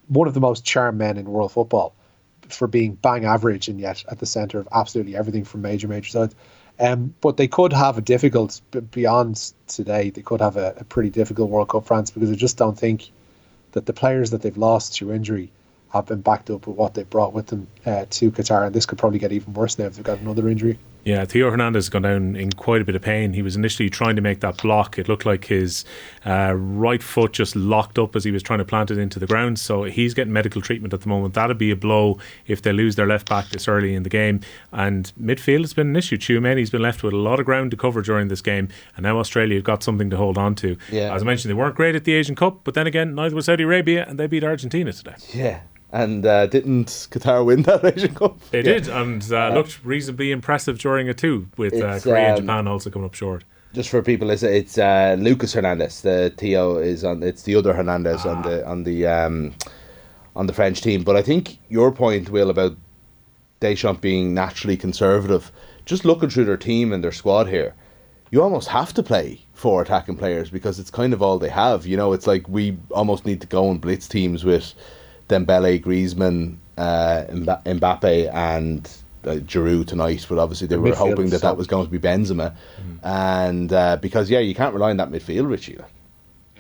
one 0.08 0.28
of 0.28 0.34
the 0.34 0.40
most 0.40 0.66
charmed 0.66 0.98
men 0.98 1.18
in 1.18 1.26
world 1.26 1.52
football 1.52 1.94
for 2.48 2.68
being 2.68 2.94
bang 2.94 3.26
average 3.26 3.68
and 3.68 3.80
yet 3.80 4.04
at 4.10 4.20
the 4.20 4.26
centre 4.26 4.60
of 4.60 4.68
absolutely 4.72 5.16
everything 5.16 5.44
from 5.44 5.62
major 5.62 5.88
major 5.88 6.10
sides. 6.10 6.36
Um, 6.80 7.14
but 7.20 7.36
they 7.36 7.48
could 7.48 7.74
have 7.74 7.98
a 7.98 8.02
difficult 8.02 8.62
beyond 8.92 9.52
today. 9.68 10.12
They 10.12 10.22
could 10.22 10.40
have 10.40 10.56
a, 10.56 10.76
a 10.78 10.84
pretty 10.86 11.10
difficult 11.10 11.50
World 11.50 11.70
Cup 11.70 11.86
France 11.86 12.10
because 12.12 12.32
I 12.32 12.36
just 12.36 12.58
don't 12.58 12.78
think 12.78 13.12
that 13.74 13.86
the 13.86 13.94
players 13.94 14.32
that 14.32 14.42
they've 14.42 14.58
lost 14.58 14.94
through 14.94 15.12
injury 15.12 15.52
have 15.92 16.06
been 16.06 16.22
backed 16.22 16.50
up 16.50 16.68
with 16.68 16.78
what 16.78 16.94
they 16.94 17.04
brought 17.04 17.34
with 17.34 17.48
them 17.48 17.68
uh, 17.86 18.06
to 18.10 18.32
Qatar, 18.32 18.66
and 18.66 18.74
this 18.74 18.86
could 18.86 18.98
probably 18.98 19.20
get 19.20 19.32
even 19.32 19.54
worse 19.54 19.78
now 19.78 19.86
if 19.86 19.96
they've 19.96 20.04
got 20.04 20.20
another 20.20 20.48
injury. 20.48 20.78
Yeah, 21.06 21.26
Theo 21.26 21.50
Hernandez 21.50 21.86
has 21.86 21.90
gone 21.90 22.02
down 22.02 22.36
in 22.36 22.52
quite 22.52 22.82
a 22.82 22.86
bit 22.86 22.96
of 22.96 23.02
pain. 23.02 23.34
He 23.34 23.42
was 23.42 23.56
initially 23.56 23.90
trying 23.90 24.16
to 24.16 24.22
make 24.22 24.42
that 24.42 24.62
block. 24.62 25.00
It 25.00 25.08
looked 25.08 25.26
like 25.26 25.46
his 25.46 25.86
uh, 26.26 26.54
right 26.56 27.02
foot 27.02 27.34
just 27.34 27.56
locked 27.56 27.98
up 27.98 28.16
as 28.16 28.24
he 28.24 28.32
was 28.32 28.44
trying 28.44 28.60
to 28.60 28.66
plant 28.66 28.92
it 28.92 28.98
into 28.98 29.18
the 29.18 29.26
ground. 29.26 29.60
So 29.60 29.84
he's 29.84 30.14
getting 30.14 30.34
medical 30.34 30.62
treatment 30.62 30.94
at 30.94 31.02
the 31.02 31.10
moment. 31.10 31.34
That'd 31.34 31.58
be 31.58 31.72
a 31.72 31.76
blow 31.76 32.20
if 32.48 32.62
they 32.62 32.74
lose 32.74 32.96
their 32.96 33.08
left 33.08 33.30
back 33.30 33.50
this 33.50 33.68
early 33.68 33.96
in 33.96 34.04
the 34.04 34.10
game. 34.10 34.42
And 34.72 35.12
midfield 35.20 35.62
has 35.62 35.74
been 35.74 35.88
an 35.88 35.96
issue. 35.96 36.18
Tchouameni's 36.18 36.70
been 36.70 36.82
left 36.82 37.02
with 37.02 37.14
a 37.14 37.18
lot 37.18 37.40
of 37.40 37.46
ground 37.46 37.72
to 37.72 37.78
cover 37.78 38.02
during 38.02 38.28
this 38.28 38.42
game, 38.42 38.68
and 38.96 39.04
now 39.04 39.20
Australia 39.20 39.56
have 39.56 39.64
got 39.64 39.84
something 39.84 40.10
to 40.10 40.18
hold 40.18 40.38
on 40.38 40.56
to. 40.56 40.78
Yeah. 40.92 41.14
As 41.14 41.22
I 41.22 41.26
mentioned, 41.26 41.50
they 41.50 41.56
weren't 41.56 41.76
great 41.76 41.96
at 41.96 42.04
the 42.04 42.14
Asian 42.14 42.36
Cup, 42.36 42.62
but 42.64 42.74
then 42.74 42.88
again, 42.88 43.16
neither 43.16 43.36
was 43.36 43.46
Saudi 43.46 43.64
Arabia, 43.64 44.06
and 44.08 44.20
they 44.20 44.28
beat 44.28 44.44
Argentina 44.44 44.92
today. 44.92 45.16
Yeah, 45.34 45.62
and 45.92 46.26
uh, 46.26 46.46
didn't 46.48 46.88
Qatar 47.12 47.46
win 47.46 47.64
that 47.64 47.84
Asian 47.98 48.14
Cup? 48.16 48.40
They 48.52 48.60
Yeah. 48.60 48.74
did, 48.74 48.88
and 48.88 49.32
uh, 49.32 49.54
looked 49.54 49.84
reasonably 49.84 50.32
impressive 50.32 50.78
during 50.80 51.08
it 51.08 51.18
too, 51.18 51.48
with 51.58 51.74
uh, 51.74 52.00
Korea 52.00 52.30
and 52.30 52.40
um, 52.40 52.46
Japan 52.46 52.68
also 52.68 52.90
coming 52.90 53.06
up 53.06 53.14
short. 53.16 53.44
Just 53.74 53.90
for 53.90 54.02
people, 54.02 54.30
it's, 54.32 54.42
it's 54.44 54.78
uh, 54.80 55.16
Lucas 55.20 55.54
Hernandez. 55.54 56.02
The 56.02 56.34
Theo 56.38 56.78
is 56.78 57.04
on. 57.04 57.22
It's 57.22 57.44
the 57.44 57.56
other 57.56 57.74
Hernandez 57.74 58.26
on 58.26 58.42
the 58.42 58.66
on 58.68 58.84
the 58.84 59.06
um, 59.06 59.54
on 60.36 60.48
the 60.48 60.54
French 60.54 60.82
team. 60.82 61.04
But 61.04 61.16
I 61.16 61.22
think 61.22 61.60
your 61.70 61.92
point, 61.92 62.32
Will, 62.32 62.50
about 62.50 62.76
Deschamps 63.60 64.02
being 64.02 64.34
naturally 64.34 64.76
conservative, 64.76 65.52
just 65.86 66.04
looking 66.04 66.30
through 66.30 66.46
their 66.46 66.58
team 66.58 66.92
and 66.92 67.04
their 67.04 67.12
squad 67.12 67.48
here, 67.48 67.76
you 68.32 68.42
almost 68.42 68.70
have 68.70 68.92
to 68.94 69.04
play 69.04 69.46
four 69.54 69.82
attacking 69.84 70.16
players 70.16 70.50
because 70.50 70.80
it's 70.80 70.90
kind 70.90 71.14
of 71.14 71.22
all 71.22 71.38
they 71.38 71.50
have. 71.50 71.86
You 71.86 71.96
know, 71.98 72.14
it's 72.14 72.26
like 72.26 72.48
we 72.50 72.76
almost 72.90 73.24
need 73.26 73.40
to 73.42 73.48
go 73.48 73.70
and 73.70 73.80
blitz 73.80 74.08
teams 74.08 74.44
with 74.44 74.74
Dembele, 75.30 75.82
Griezmann, 75.82 76.58
uh, 76.78 77.26
Mbappe, 77.30 78.34
and 78.34 78.90
uh, 79.24 79.36
Giroud 79.46 79.88
tonight. 79.88 80.26
But 80.28 80.40
obviously, 80.40 80.68
they 80.68 80.76
The 80.76 80.82
were 80.82 80.96
hoping 80.96 81.30
that 81.30 81.42
that 81.42 81.56
was 81.56 81.68
going 81.68 81.86
to 81.86 81.92
be 81.92 82.00
Benzema, 82.00 82.56
and 83.04 83.72
uh, 83.72 83.98
because 83.98 84.30
yeah, 84.30 84.40
you 84.40 84.56
can't 84.56 84.74
rely 84.74 84.90
on 84.90 84.98
that 84.98 85.10
midfield, 85.10 85.50
Richie. 85.50 85.78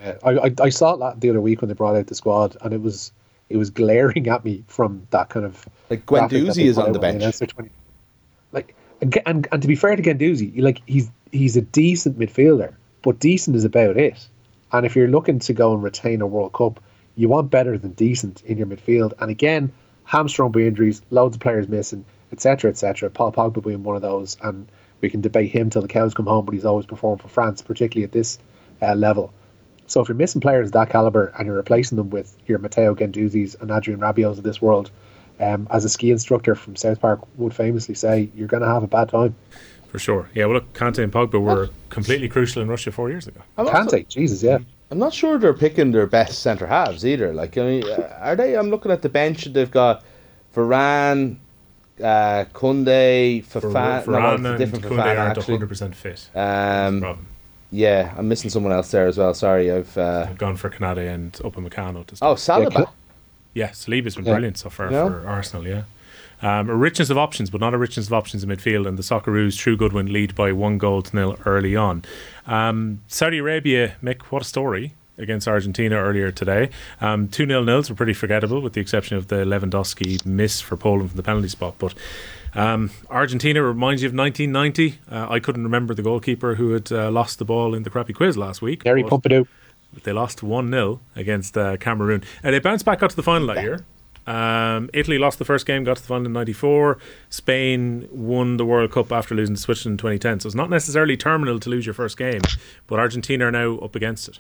Uh, 0.04 0.14
I, 0.24 0.38
I 0.48 0.54
I 0.62 0.70
saw 0.70 0.96
that 0.98 1.20
the 1.20 1.30
other 1.30 1.42
week 1.42 1.62
when 1.62 1.68
they 1.68 1.74
brought 1.74 1.96
out 1.96 2.08
the 2.08 2.16
squad, 2.16 2.56
and 2.62 2.74
it 2.74 2.82
was 2.82 3.12
it 3.50 3.58
was 3.58 3.70
glaring 3.70 4.28
at 4.30 4.46
me 4.46 4.64
from 4.68 5.06
that 5.10 5.30
kind 5.30 5.46
of 5.46 5.68
Like 5.90 6.06
Guendouzi 6.06 6.66
is 6.66 6.78
on 6.78 6.92
the 6.92 7.00
bench. 7.00 7.22
announced 7.22 7.40
their 7.40 7.48
20 7.48 7.70
Like 8.52 8.76
and, 9.02 9.48
and 9.52 9.62
to 9.62 9.68
be 9.68 9.76
fair 9.76 9.96
to 9.96 10.04
Guendouzi, 10.04 10.62
like 10.62 10.82
he's 10.86 11.10
he's 11.32 11.58
a 11.58 11.62
decent 11.62 12.20
midfielder, 12.20 12.74
but 13.02 13.20
decent 13.20 13.56
is 13.56 13.66
about 13.66 13.98
it. 13.98 14.28
And 14.72 14.86
if 14.86 14.96
you're 14.96 15.08
looking 15.08 15.40
to 15.40 15.54
go 15.54 15.74
and 15.74 15.82
retain 15.82 16.22
a 16.22 16.28
World 16.28 16.54
Cup, 16.54 16.80
you 17.20 17.28
want 17.28 17.52
better 17.52 17.78
than 17.78 17.92
decent 17.92 18.42
in 18.44 18.58
your 18.58 18.66
midfield. 18.66 19.12
And 19.20 19.30
again, 19.30 19.74
hamstrung 20.06 20.54
by 20.54 20.62
injuries, 20.62 21.02
loads 21.10 21.36
of 21.36 21.42
players 21.42 21.68
missing, 21.68 22.06
etc., 22.32 22.72
etc. 22.72 23.10
Paul 23.10 23.34
Pogba 23.34 23.62
being 23.62 23.84
one 23.84 23.98
of 23.98 24.02
those, 24.02 24.38
and 24.42 24.72
we 25.02 25.10
can 25.10 25.20
debate 25.20 25.52
him 25.52 25.70
till 25.70 25.82
the 25.82 25.90
cows 25.90 26.14
come 26.14 26.28
home, 26.28 26.46
but 26.46 26.54
he's 26.54 26.64
always 26.64 26.86
performed 26.86 27.22
for 27.22 27.28
France, 27.28 27.62
particularly 27.62 28.06
at 28.06 28.14
this 28.14 28.40
uh, 28.82 28.96
level. 28.96 29.34
So 29.88 30.00
if 30.00 30.08
you're 30.08 30.16
missing 30.16 30.40
players 30.40 30.68
of 30.68 30.72
that 30.74 30.92
caliber 30.92 31.34
and 31.38 31.46
you're 31.46 31.58
replacing 31.58 31.98
them 31.98 32.10
with 32.10 32.38
your 32.48 32.58
Matteo 32.58 32.96
Guendouzi's 32.96 33.54
and 33.60 33.70
Adrien 33.70 34.00
Rabiot's 34.00 34.38
of 34.38 34.46
this 34.46 34.62
world, 34.62 34.90
um, 35.42 35.68
as 35.72 35.84
a 35.84 35.90
ski 35.90 36.12
instructor 36.12 36.56
from 36.56 36.78
South 36.78 37.02
Park 37.02 37.20
would 37.36 37.54
famously 37.54 37.96
say, 37.96 38.30
you're 38.34 38.48
going 38.48 38.64
to 38.64 38.70
have 38.70 38.84
a 38.84 38.88
bad 38.88 39.10
time. 39.10 39.36
For 39.88 40.00
sure. 40.00 40.30
Yeah, 40.34 40.46
well, 40.46 40.56
look, 40.56 40.72
Kante 40.72 41.04
and 41.04 41.12
Pogba 41.12 41.42
were 41.42 41.70
completely 41.90 42.30
crucial 42.30 42.62
in 42.62 42.70
Russia 42.70 42.94
four 42.94 43.10
years 43.10 43.28
ago. 43.28 43.42
I'm 43.58 43.68
Kante, 43.68 44.08
Jesus, 44.08 44.42
yeah. 44.42 44.60
I'm 44.92 44.98
not 44.98 45.14
sure 45.14 45.38
they're 45.38 45.54
picking 45.54 45.92
their 45.92 46.08
best 46.08 46.40
centre 46.40 46.66
halves 46.68 47.06
either. 47.06 47.34
Like, 47.34 47.58
I 47.58 47.62
mean, 47.64 47.84
are 48.20 48.36
they? 48.36 48.56
I'm 48.58 48.70
looking 48.70 48.92
at 48.92 49.02
the 49.02 49.10
bench. 49.10 49.46
They've 49.46 49.70
got 49.70 50.04
Varane, 50.56 51.38
uh, 52.00 52.46
Koundé, 52.54 53.46
Fofana. 53.46 54.06
no, 54.08 54.14
Varane 54.14 54.50
and 54.50 54.58
different 54.58 54.86
Koundé 54.86 54.90
Fofana 55.04 55.20
aren't 55.20 55.38
actually. 55.38 55.58
100% 55.60 55.96
fit. 55.96 56.30
Um, 56.36 57.02
Problem. 57.02 57.28
yeah, 57.72 58.14
I'm 58.18 58.28
missing 58.28 58.50
someone 58.50 58.74
else 58.74 58.90
there 58.90 59.06
as 59.06 59.18
well. 59.18 59.34
Sorry, 59.36 59.72
I've. 59.72 59.96
Uh, 59.98 60.26
I've 60.30 60.38
gone 60.40 60.56
for 60.56 60.70
Canada 60.70 61.02
and 61.02 61.34
Upamecano 61.34 62.06
oh. 62.22 62.34
Saliba. 62.34 62.90
Yeah, 63.54 63.70
Saliba's 63.70 64.16
been 64.16 64.26
Yeah. 64.26 64.34
brilliant 64.34 64.58
so 64.58 64.70
far 64.70 64.92
Yeah. 64.92 65.08
for 65.08 65.28
Arsenal, 65.28 65.68
yeah. 65.68 65.84
Um, 66.42 66.70
a 66.70 66.76
richness 66.76 67.10
of 67.10 67.18
options, 67.18 67.50
but 67.50 67.60
not 67.60 67.74
a 67.74 67.78
richness 67.78 68.08
of 68.08 68.14
options 68.14 68.44
in 68.44 68.50
midfield, 68.50 68.88
and 68.88 68.98
the 68.98 69.04
Socceroos, 69.04 69.58
True 69.58 69.76
Goodwin, 69.76 70.12
lead 70.12 70.36
by 70.36 70.52
one 70.52 70.78
goal 70.78 71.02
to 71.02 71.16
nil 71.16 71.38
early 71.46 71.76
on. 71.76 72.04
Um, 72.48 73.02
Saudi 73.08 73.40
Arabia, 73.40 73.96
Mick, 74.02 74.22
what 74.24 74.42
a 74.42 74.46
story 74.46 74.94
against 75.18 75.48
Argentina 75.48 75.96
earlier 75.98 76.32
today. 76.32 76.70
Um, 77.02 77.28
2 77.28 77.46
0 77.46 77.64
nils 77.64 77.90
were 77.90 77.96
pretty 77.96 78.14
forgettable, 78.14 78.62
with 78.62 78.74
the 78.74 78.82
exception 78.82 79.18
of 79.18 79.28
the 79.28 79.38
Lewandowski 79.38 80.26
miss 80.26 80.62
for 80.62 80.78
Poland 80.78 81.10
from 81.12 81.18
the 81.18 81.24
penalty 81.24 81.50
spot. 81.50 81.76
But 81.78 81.94
um, 82.56 82.90
Argentina 83.10 83.62
reminds 83.62 84.02
you 84.02 84.08
of 84.08 84.16
1990. 84.16 85.00
Uh, 85.12 85.28
I 85.30 85.40
couldn't 85.40 85.64
remember 85.64 85.94
the 85.94 86.02
goalkeeper 86.02 86.56
who 86.56 86.72
had 86.72 86.92
uh, 86.92 87.12
lost 87.12 87.38
the 87.38 87.46
ball 87.46 87.76
in 87.76 87.84
the 87.84 87.90
crappy 87.90 88.14
quiz 88.14 88.38
last 88.38 88.62
week. 88.62 88.84
Nery 88.86 89.04
Pumpido. 89.04 89.48
they 90.04 90.14
lost 90.14 90.42
1 90.42 90.72
0 90.72 91.00
against 91.16 91.58
uh, 91.58 91.78
Cameroon. 91.78 92.24
And 92.42 92.56
they 92.56 92.60
bounced 92.60 92.86
back, 92.86 93.04
up 93.04 93.10
to 93.12 93.16
the 93.16 93.24
final 93.24 93.48
that 93.48 93.62
year. 93.62 93.86
Um, 94.30 94.92
Italy 94.94 95.18
lost 95.18 95.40
the 95.40 95.46
first 95.46 95.66
game, 95.66 95.84
got 95.84 95.98
to 95.98 96.04
the 96.04 96.08
final 96.08 96.28
in 96.28 96.34
94. 96.34 97.00
Spain 97.30 98.08
won 98.12 98.58
the 98.58 98.66
World 98.66 98.92
Cup 98.92 99.12
after 99.12 99.34
losing 99.34 99.56
to 99.56 99.62
Switzerland 99.62 99.96
in 99.96 99.98
2010. 99.98 100.42
So 100.42 100.48
it's 100.48 100.56
not 100.56 100.70
necessarily 100.70 101.18
terminal 101.18 101.60
to 101.60 101.70
lose 101.70 101.84
your 101.88 101.96
first 101.96 102.16
game, 102.16 102.42
but 102.86 103.00
Argentina 103.00 103.46
are 103.46 103.52
now 103.52 103.80
up 103.80 103.96
against 103.96 104.28
it. 104.28 104.40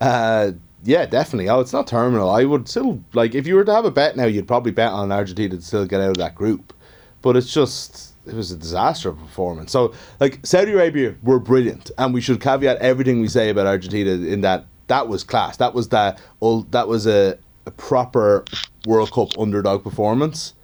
Uh, 0.00 0.52
yeah, 0.82 1.04
definitely. 1.04 1.50
Oh, 1.50 1.60
it's 1.60 1.74
not 1.74 1.86
terminal. 1.86 2.30
I 2.30 2.44
would 2.44 2.68
still 2.68 3.02
like 3.12 3.34
if 3.34 3.46
you 3.46 3.56
were 3.56 3.64
to 3.64 3.74
have 3.74 3.84
a 3.84 3.90
bet 3.90 4.16
now, 4.16 4.24
you'd 4.24 4.48
probably 4.48 4.72
bet 4.72 4.92
on 4.92 5.12
Argentina 5.12 5.56
to 5.56 5.62
still 5.62 5.84
get 5.84 6.00
out 6.00 6.10
of 6.10 6.16
that 6.16 6.34
group. 6.34 6.72
But 7.20 7.36
it's 7.36 7.52
just 7.52 8.14
it 8.26 8.32
was 8.34 8.50
a 8.50 8.56
disaster 8.56 9.10
of 9.10 9.18
performance. 9.18 9.72
So 9.72 9.92
like 10.20 10.44
Saudi 10.46 10.72
Arabia 10.72 11.14
were 11.22 11.38
brilliant, 11.38 11.90
and 11.98 12.14
we 12.14 12.22
should 12.22 12.40
caveat 12.40 12.78
everything 12.78 13.20
we 13.20 13.28
say 13.28 13.50
about 13.50 13.66
Argentina 13.66 14.12
in 14.12 14.40
that 14.40 14.64
that 14.86 15.08
was 15.08 15.24
class. 15.24 15.56
That 15.58 15.74
was 15.74 15.88
that. 15.90 16.20
Well, 16.40 16.66
that 16.70 16.88
was 16.88 17.06
a, 17.06 17.38
a 17.66 17.70
proper 17.72 18.44
World 18.86 19.12
Cup 19.12 19.38
underdog 19.38 19.82
performance 19.84 20.54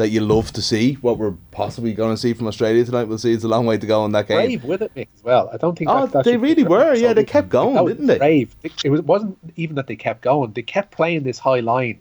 that 0.00 0.08
you 0.08 0.20
love 0.20 0.50
to 0.52 0.62
see. 0.62 0.94
What 0.94 1.18
we're 1.18 1.34
possibly 1.50 1.92
going 1.92 2.14
to 2.14 2.16
see 2.16 2.32
from 2.32 2.46
Australia 2.46 2.84
tonight, 2.84 3.04
we'll 3.04 3.18
see. 3.18 3.32
It's 3.32 3.44
a 3.44 3.48
long 3.48 3.66
way 3.66 3.76
to 3.76 3.86
go 3.86 4.04
in 4.06 4.12
that 4.12 4.28
game. 4.28 4.38
brave 4.38 4.64
with 4.64 4.82
it, 4.82 4.94
Mick, 4.94 5.08
as 5.14 5.22
well. 5.22 5.50
I 5.52 5.58
don't 5.58 5.76
think. 5.76 5.90
Oh, 5.90 6.06
they 6.06 6.38
really 6.38 6.64
were. 6.64 6.94
Yeah, 6.94 7.12
they 7.12 7.24
kept 7.24 7.50
going, 7.50 7.86
didn't 7.86 8.06
they? 8.06 8.18
Brave. 8.18 8.56
It, 8.62 8.88
was, 8.88 9.02
wasn't 9.02 9.38
even 9.56 9.76
that 9.76 9.88
they 9.88 9.96
kept 9.96 10.22
going. 10.22 10.52
They 10.52 10.62
kept 10.62 10.92
playing 10.92 11.24
this 11.24 11.38
high 11.38 11.60
line 11.60 11.98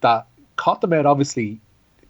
that 0.00 0.26
caught 0.56 0.80
them 0.80 0.92
out. 0.92 1.06
Obviously, 1.06 1.60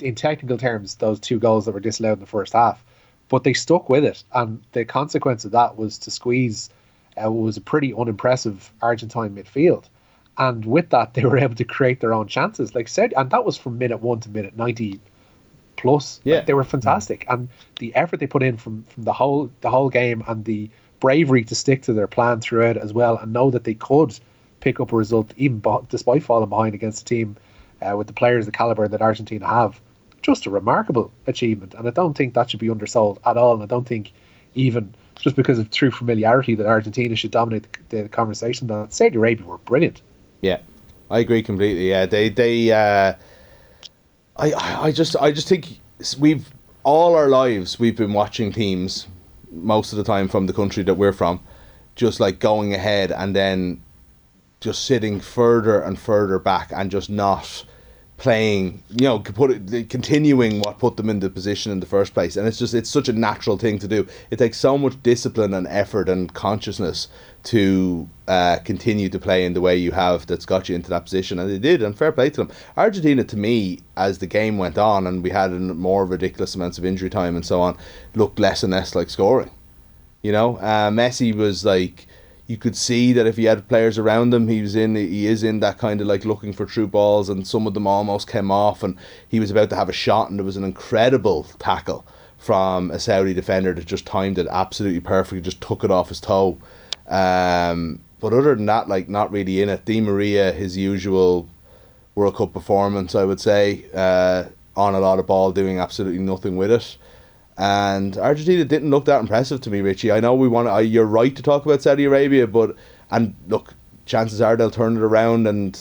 in 0.00 0.14
technical 0.14 0.56
terms, 0.56 0.94
those 0.96 1.20
two 1.20 1.38
goals 1.38 1.66
that 1.66 1.72
were 1.72 1.80
disallowed 1.80 2.14
in 2.14 2.20
the 2.20 2.26
first 2.26 2.54
half, 2.54 2.82
but 3.28 3.44
they 3.44 3.52
stuck 3.52 3.90
with 3.90 4.04
it, 4.04 4.24
and 4.32 4.62
the 4.72 4.84
consequence 4.84 5.44
of 5.44 5.52
that 5.52 5.76
was 5.76 5.98
to 5.98 6.10
squeeze. 6.10 6.70
Uh, 7.18 7.30
what 7.32 7.44
was 7.44 7.56
a 7.56 7.62
pretty 7.62 7.94
unimpressive 7.94 8.70
Argentine 8.82 9.34
midfield. 9.34 9.84
And 10.38 10.64
with 10.64 10.90
that, 10.90 11.14
they 11.14 11.24
were 11.24 11.38
able 11.46 11.54
to 11.54 11.64
create 11.64 12.00
their 12.00 12.12
own 12.12 12.28
chances. 12.28 12.74
Like 12.74 12.88
said, 12.88 13.14
and 13.16 13.30
that 13.30 13.44
was 13.44 13.56
from 13.56 13.78
minute 13.78 14.00
one 14.00 14.20
to 14.20 14.28
minute 14.28 14.56
90 14.56 15.00
plus. 15.76 16.20
Yeah. 16.24 16.36
Like, 16.36 16.46
they 16.46 16.54
were 16.54 16.64
fantastic, 16.64 17.24
and 17.28 17.48
the 17.78 17.94
effort 17.94 18.20
they 18.20 18.26
put 18.26 18.42
in 18.42 18.56
from 18.56 18.84
from 18.84 19.04
the 19.04 19.12
whole 19.12 19.50
the 19.60 19.70
whole 19.70 19.90
game, 19.90 20.22
and 20.26 20.44
the 20.44 20.70
bravery 21.00 21.44
to 21.44 21.54
stick 21.54 21.82
to 21.82 21.92
their 21.92 22.06
plan 22.06 22.40
throughout 22.40 22.76
as 22.76 22.92
well, 22.92 23.16
and 23.18 23.32
know 23.32 23.50
that 23.50 23.64
they 23.64 23.74
could 23.74 24.18
pick 24.60 24.80
up 24.80 24.92
a 24.92 24.96
result 24.96 25.32
even 25.36 25.62
despite 25.88 26.22
falling 26.22 26.48
behind 26.48 26.74
against 26.74 27.02
a 27.02 27.04
team 27.04 27.36
uh, 27.82 27.96
with 27.96 28.06
the 28.06 28.12
players 28.12 28.46
the 28.46 28.52
caliber 28.52 28.88
that 28.88 29.02
Argentina 29.02 29.46
have. 29.46 29.80
Just 30.22 30.46
a 30.46 30.50
remarkable 30.50 31.12
achievement, 31.26 31.74
and 31.74 31.86
I 31.86 31.90
don't 31.90 32.16
think 32.16 32.34
that 32.34 32.50
should 32.50 32.60
be 32.60 32.70
undersold 32.70 33.20
at 33.24 33.36
all. 33.36 33.54
And 33.54 33.62
I 33.62 33.66
don't 33.66 33.86
think 33.86 34.12
even 34.54 34.94
just 35.20 35.36
because 35.36 35.58
of 35.58 35.70
true 35.70 35.90
familiarity 35.90 36.54
that 36.54 36.66
Argentina 36.66 37.14
should 37.16 37.30
dominate 37.30 37.66
the, 37.90 38.02
the 38.02 38.08
conversation. 38.08 38.66
That 38.66 38.92
Saudi 38.92 39.16
Arabia 39.16 39.46
were 39.46 39.58
brilliant. 39.58 40.02
Yeah, 40.40 40.60
I 41.10 41.20
agree 41.20 41.42
completely. 41.42 41.90
Yeah, 41.90 42.06
they 42.06 42.28
they. 42.28 42.72
Uh, 42.72 43.14
I 44.36 44.52
I 44.54 44.92
just 44.92 45.16
I 45.16 45.32
just 45.32 45.48
think 45.48 45.80
we've 46.18 46.48
all 46.82 47.14
our 47.14 47.28
lives 47.28 47.80
we've 47.80 47.96
been 47.96 48.12
watching 48.12 48.52
teams 48.52 49.08
most 49.50 49.92
of 49.92 49.98
the 49.98 50.04
time 50.04 50.28
from 50.28 50.46
the 50.46 50.52
country 50.52 50.82
that 50.84 50.94
we're 50.94 51.12
from, 51.12 51.40
just 51.94 52.20
like 52.20 52.38
going 52.38 52.74
ahead 52.74 53.10
and 53.10 53.34
then 53.34 53.82
just 54.60 54.84
sitting 54.84 55.20
further 55.20 55.80
and 55.80 55.98
further 55.98 56.38
back 56.38 56.70
and 56.74 56.90
just 56.90 57.10
not 57.10 57.64
playing, 58.18 58.82
you 58.90 59.06
know, 59.06 59.22
it, 59.26 59.90
continuing 59.90 60.60
what 60.60 60.78
put 60.78 60.96
them 60.96 61.10
in 61.10 61.20
the 61.20 61.28
position 61.28 61.70
in 61.70 61.80
the 61.80 61.86
first 61.86 62.14
place. 62.14 62.36
And 62.36 62.48
it's 62.48 62.58
just 62.58 62.72
it's 62.72 62.88
such 62.88 63.08
a 63.08 63.12
natural 63.12 63.58
thing 63.58 63.78
to 63.78 63.88
do. 63.88 64.06
It 64.30 64.36
takes 64.36 64.58
so 64.58 64.78
much 64.78 65.02
discipline 65.02 65.52
and 65.52 65.66
effort 65.66 66.08
and 66.08 66.32
consciousness 66.32 67.08
to 67.44 68.08
uh, 68.26 68.58
continue 68.64 69.08
to 69.08 69.18
play 69.18 69.44
in 69.44 69.52
the 69.52 69.60
way 69.60 69.76
you 69.76 69.92
have 69.92 70.26
that's 70.26 70.46
got 70.46 70.68
you 70.68 70.74
into 70.74 70.90
that 70.90 71.04
position, 71.04 71.38
and 71.38 71.50
they 71.50 71.58
did. 71.58 71.82
And 71.82 71.96
fair 71.96 72.10
play 72.10 72.30
to 72.30 72.44
them. 72.44 72.50
Argentina, 72.76 73.22
to 73.24 73.36
me, 73.36 73.80
as 73.96 74.18
the 74.18 74.26
game 74.26 74.58
went 74.58 74.78
on 74.78 75.06
and 75.06 75.22
we 75.22 75.30
had 75.30 75.52
more 75.52 76.06
ridiculous 76.06 76.54
amounts 76.54 76.78
of 76.78 76.84
injury 76.84 77.10
time 77.10 77.36
and 77.36 77.44
so 77.44 77.60
on, 77.60 77.76
looked 78.14 78.38
less 78.38 78.62
and 78.62 78.72
less 78.72 78.94
like 78.94 79.10
scoring. 79.10 79.50
You 80.22 80.32
know, 80.32 80.56
uh, 80.56 80.90
Messi 80.90 81.34
was 81.34 81.64
like 81.64 82.06
you 82.46 82.56
could 82.56 82.76
see 82.76 83.12
that 83.12 83.26
if 83.26 83.36
he 83.36 83.44
had 83.44 83.68
players 83.68 83.98
around 83.98 84.32
him, 84.32 84.46
he 84.46 84.62
was 84.62 84.76
in. 84.76 84.94
He 84.94 85.26
is 85.26 85.42
in 85.42 85.60
that 85.60 85.78
kind 85.78 86.00
of 86.00 86.06
like 86.06 86.24
looking 86.24 86.52
for 86.52 86.64
true 86.64 86.86
balls, 86.86 87.28
and 87.28 87.46
some 87.46 87.66
of 87.66 87.74
them 87.74 87.86
almost 87.86 88.28
came 88.28 88.50
off, 88.50 88.82
and 88.82 88.96
he 89.28 89.40
was 89.40 89.50
about 89.50 89.70
to 89.70 89.76
have 89.76 89.88
a 89.88 89.92
shot, 89.92 90.30
and 90.30 90.38
there 90.38 90.44
was 90.44 90.56
an 90.56 90.64
incredible 90.64 91.44
tackle 91.58 92.06
from 92.38 92.90
a 92.92 92.98
Saudi 92.98 93.34
defender 93.34 93.74
that 93.74 93.86
just 93.86 94.06
timed 94.06 94.38
it 94.38 94.46
absolutely 94.50 95.00
perfectly, 95.00 95.40
just 95.40 95.60
took 95.60 95.82
it 95.82 95.90
off 95.90 96.10
his 96.10 96.20
toe. 96.20 96.58
Um, 97.08 98.00
but 98.20 98.32
other 98.32 98.54
than 98.54 98.66
that, 98.66 98.88
like 98.88 99.08
not 99.08 99.32
really 99.32 99.60
in 99.60 99.68
it. 99.68 99.84
Di 99.84 100.00
Maria, 100.00 100.52
his 100.52 100.76
usual 100.76 101.48
World 102.14 102.36
Cup 102.36 102.52
performance, 102.52 103.14
I 103.14 103.24
would 103.24 103.40
say, 103.40 103.86
uh, 103.92 104.44
on 104.76 104.94
a 104.94 105.00
lot 105.00 105.18
of 105.18 105.26
ball, 105.26 105.50
doing 105.50 105.78
absolutely 105.80 106.20
nothing 106.20 106.56
with 106.56 106.70
it. 106.70 106.96
And 107.58 108.18
Argentina 108.18 108.64
didn't 108.64 108.90
look 108.90 109.06
that 109.06 109.20
impressive 109.20 109.60
to 109.62 109.70
me, 109.70 109.80
Richie. 109.80 110.12
I 110.12 110.20
know 110.20 110.34
we 110.34 110.48
want. 110.48 110.86
You're 110.86 111.06
right 111.06 111.34
to 111.34 111.42
talk 111.42 111.64
about 111.64 111.82
Saudi 111.82 112.04
Arabia, 112.04 112.46
but 112.46 112.76
and 113.10 113.34
look, 113.48 113.74
chances 114.04 114.40
are 114.40 114.56
they'll 114.56 114.70
turn 114.70 114.96
it 114.96 115.02
around, 115.02 115.46
and 115.46 115.78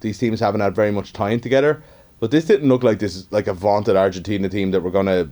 these 0.00 0.18
teams 0.18 0.40
haven't 0.40 0.60
had 0.60 0.74
very 0.74 0.90
much 0.90 1.12
time 1.12 1.38
together. 1.38 1.82
But 2.18 2.30
this 2.30 2.44
didn't 2.44 2.68
look 2.68 2.82
like 2.82 2.98
this 2.98 3.26
like 3.30 3.46
a 3.46 3.54
vaunted 3.54 3.96
Argentina 3.96 4.48
team 4.48 4.72
that 4.72 4.80
were 4.80 4.90
gonna 4.90 5.30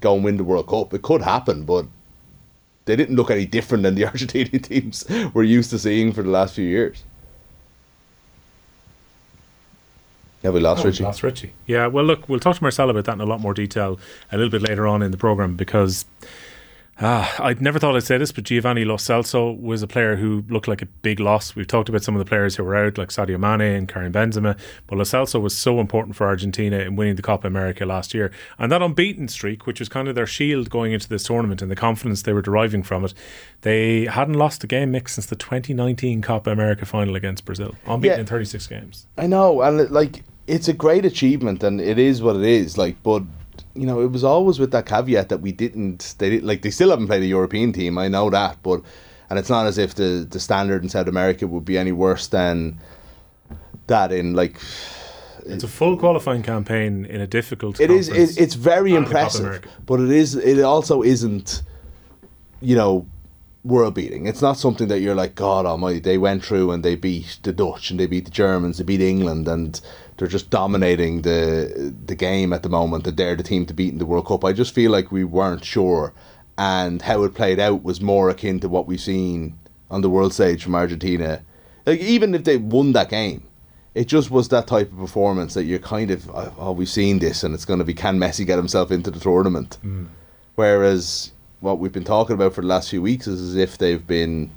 go 0.00 0.14
and 0.14 0.24
win 0.24 0.38
the 0.38 0.44
World 0.44 0.68
Cup. 0.68 0.94
It 0.94 1.02
could 1.02 1.22
happen, 1.22 1.64
but 1.64 1.86
they 2.86 2.96
didn't 2.96 3.16
look 3.16 3.30
any 3.30 3.44
different 3.44 3.82
than 3.82 3.94
the 3.94 4.02
Argentinian 4.10 4.62
teams 4.62 5.04
we're 5.34 5.42
used 5.42 5.70
to 5.70 5.78
seeing 5.78 6.12
for 6.12 6.22
the 6.22 6.30
last 6.30 6.54
few 6.54 6.66
years. 6.66 7.04
Yeah, 10.42 10.50
we 10.50 10.60
lost 10.60 10.84
Richie. 10.84 11.02
Lost 11.04 11.22
Richie. 11.22 11.52
Yeah, 11.66 11.86
well, 11.88 12.04
look, 12.04 12.28
we'll 12.28 12.38
talk 12.40 12.56
to 12.56 12.62
Marcel 12.62 12.90
about 12.90 13.04
that 13.06 13.14
in 13.14 13.20
a 13.20 13.26
lot 13.26 13.40
more 13.40 13.54
detail 13.54 13.98
a 14.30 14.36
little 14.36 14.50
bit 14.50 14.62
later 14.62 14.86
on 14.86 15.02
in 15.02 15.10
the 15.10 15.16
program 15.16 15.56
because 15.56 16.04
ah, 17.00 17.32
I'd 17.42 17.60
never 17.60 17.78
thought 17.78 17.94
I'd 17.94 18.02
say 18.02 18.18
this, 18.18 18.32
but 18.32 18.42
Giovanni 18.44 18.84
Lo 18.84 18.96
Celso 18.96 19.58
was 19.60 19.82
a 19.82 19.86
player 19.86 20.16
who 20.16 20.44
looked 20.48 20.66
like 20.66 20.82
a 20.82 20.86
big 20.86 21.20
loss. 21.20 21.54
We've 21.54 21.66
talked 21.66 21.88
about 21.88 22.02
some 22.02 22.14
of 22.16 22.18
the 22.18 22.24
players 22.24 22.56
who 22.56 22.64
were 22.64 22.74
out, 22.76 22.98
like 22.98 23.10
Sadio 23.10 23.38
Mane 23.38 23.76
and 23.76 23.88
Karim 23.88 24.12
Benzema, 24.12 24.58
but 24.88 24.96
Lo 24.96 25.04
Celso 25.04 25.40
was 25.40 25.56
so 25.56 25.78
important 25.80 26.16
for 26.16 26.26
Argentina 26.26 26.78
in 26.78 26.96
winning 26.96 27.14
the 27.16 27.22
Copa 27.22 27.46
America 27.46 27.86
last 27.86 28.14
year. 28.14 28.32
And 28.58 28.72
that 28.72 28.82
unbeaten 28.82 29.28
streak, 29.28 29.66
which 29.66 29.78
was 29.78 29.88
kind 29.88 30.08
of 30.08 30.14
their 30.16 30.26
shield 30.26 30.70
going 30.70 30.92
into 30.92 31.08
this 31.08 31.22
tournament 31.22 31.62
and 31.62 31.70
the 31.70 31.76
confidence 31.76 32.22
they 32.22 32.32
were 32.32 32.42
deriving 32.42 32.82
from 32.82 33.04
it, 33.04 33.14
they 33.62 34.06
hadn't 34.06 34.34
lost 34.34 34.64
a 34.64 34.66
game 34.66 34.90
mix 34.90 35.14
since 35.14 35.26
the 35.26 35.36
2019 35.36 36.20
Copa 36.22 36.50
America 36.50 36.84
final 36.84 37.14
against 37.14 37.44
Brazil, 37.44 37.76
unbeaten 37.86 38.16
Yeah. 38.16 38.20
in 38.22 38.26
36 38.26 38.66
games. 38.66 39.06
I 39.16 39.26
know, 39.28 39.62
and 39.62 39.88
like 39.90 40.24
it's 40.48 40.66
a 40.66 40.72
great 40.72 41.04
achievement, 41.04 41.62
and 41.62 41.80
it 41.80 41.98
is 41.98 42.22
what 42.22 42.36
it 42.36 42.42
is. 42.42 42.78
Like, 42.78 43.00
but 43.02 43.22
you 43.74 43.86
know, 43.86 44.00
it 44.00 44.10
was 44.10 44.24
always 44.24 44.58
with 44.58 44.72
that 44.72 44.86
caveat 44.86 45.28
that 45.28 45.38
we 45.38 45.52
didn't. 45.52 46.14
They 46.18 46.30
didn't 46.30 46.46
like. 46.46 46.62
They 46.62 46.70
still 46.70 46.90
haven't 46.90 47.06
played 47.06 47.22
a 47.22 47.26
European 47.26 47.72
team. 47.72 47.98
I 47.98 48.08
know 48.08 48.30
that, 48.30 48.60
but 48.62 48.82
and 49.30 49.38
it's 49.38 49.50
not 49.50 49.66
as 49.66 49.78
if 49.78 49.94
the 49.94 50.26
the 50.28 50.40
standard 50.40 50.82
in 50.82 50.88
South 50.88 51.06
America 51.06 51.46
would 51.46 51.64
be 51.64 51.78
any 51.78 51.92
worse 51.92 52.26
than 52.26 52.78
that 53.86 54.10
in 54.10 54.34
like. 54.34 54.58
It's 55.46 55.64
a 55.64 55.68
full 55.68 55.96
qualifying 55.96 56.42
campaign 56.42 57.06
in 57.06 57.20
a 57.20 57.26
difficult. 57.26 57.80
It 57.80 57.90
is. 57.90 58.08
It, 58.08 58.38
it's 58.38 58.54
very 58.54 58.94
and 58.94 59.06
the 59.06 59.10
Copa 59.10 59.18
impressive, 59.18 59.64
but 59.86 60.00
it 60.00 60.10
is. 60.10 60.34
It 60.34 60.60
also 60.60 61.02
isn't. 61.02 61.62
You 62.60 62.74
know, 62.74 63.06
world 63.64 63.94
beating. 63.94 64.26
It's 64.26 64.42
not 64.42 64.56
something 64.56 64.88
that 64.88 65.00
you're 65.00 65.14
like, 65.14 65.34
God 65.34 65.66
Almighty. 65.66 65.98
They 65.98 66.18
went 66.18 66.44
through 66.44 66.70
and 66.70 66.84
they 66.84 66.94
beat 66.94 67.38
the 67.42 67.52
Dutch 67.52 67.90
and 67.90 67.98
they 67.98 68.06
beat 68.06 68.24
the 68.24 68.30
Germans. 68.30 68.78
They 68.78 68.84
beat 68.84 69.00
England 69.00 69.48
and 69.48 69.80
they're 70.16 70.28
just 70.28 70.50
dominating 70.50 71.22
the 71.22 71.94
the 72.06 72.14
game 72.14 72.52
at 72.52 72.62
the 72.62 72.68
moment. 72.68 73.04
That 73.04 73.16
they're 73.16 73.36
the 73.36 73.42
team 73.42 73.66
to 73.66 73.74
beat 73.74 73.92
in 73.92 73.98
the 73.98 74.06
World 74.06 74.26
Cup. 74.26 74.44
I 74.44 74.52
just 74.52 74.74
feel 74.74 74.90
like 74.90 75.12
we 75.12 75.24
weren't 75.24 75.64
sure, 75.64 76.12
and 76.56 77.02
how 77.02 77.22
it 77.22 77.34
played 77.34 77.60
out 77.60 77.82
was 77.82 78.00
more 78.00 78.28
akin 78.30 78.60
to 78.60 78.68
what 78.68 78.86
we've 78.86 79.00
seen 79.00 79.58
on 79.90 80.02
the 80.02 80.10
world 80.10 80.34
stage 80.34 80.62
from 80.62 80.74
Argentina 80.74 81.42
Like 81.86 82.00
even 82.00 82.34
if 82.34 82.44
they 82.44 82.58
won 82.58 82.92
that 82.92 83.08
game, 83.08 83.44
it 83.94 84.06
just 84.06 84.30
was 84.30 84.48
that 84.48 84.66
type 84.66 84.92
of 84.92 84.98
performance 84.98 85.54
that 85.54 85.64
you're 85.64 85.78
kind 85.78 86.10
of 86.10 86.28
oh, 86.30 86.52
oh 86.58 86.72
we've 86.72 86.88
seen 86.88 87.18
this 87.18 87.42
and 87.42 87.54
it's 87.54 87.64
going 87.64 87.78
to 87.78 87.84
be 87.84 87.94
can 87.94 88.18
Messi 88.18 88.44
get 88.44 88.58
himself 88.58 88.90
into 88.90 89.10
the 89.10 89.20
tournament? 89.20 89.78
Mm. 89.84 90.08
Whereas 90.56 91.32
what 91.60 91.78
we've 91.78 91.92
been 91.92 92.04
talking 92.04 92.34
about 92.34 92.54
for 92.54 92.60
the 92.60 92.66
last 92.66 92.90
few 92.90 93.02
weeks 93.02 93.26
is 93.26 93.40
as 93.40 93.56
if 93.56 93.78
they've 93.78 94.06
been, 94.06 94.50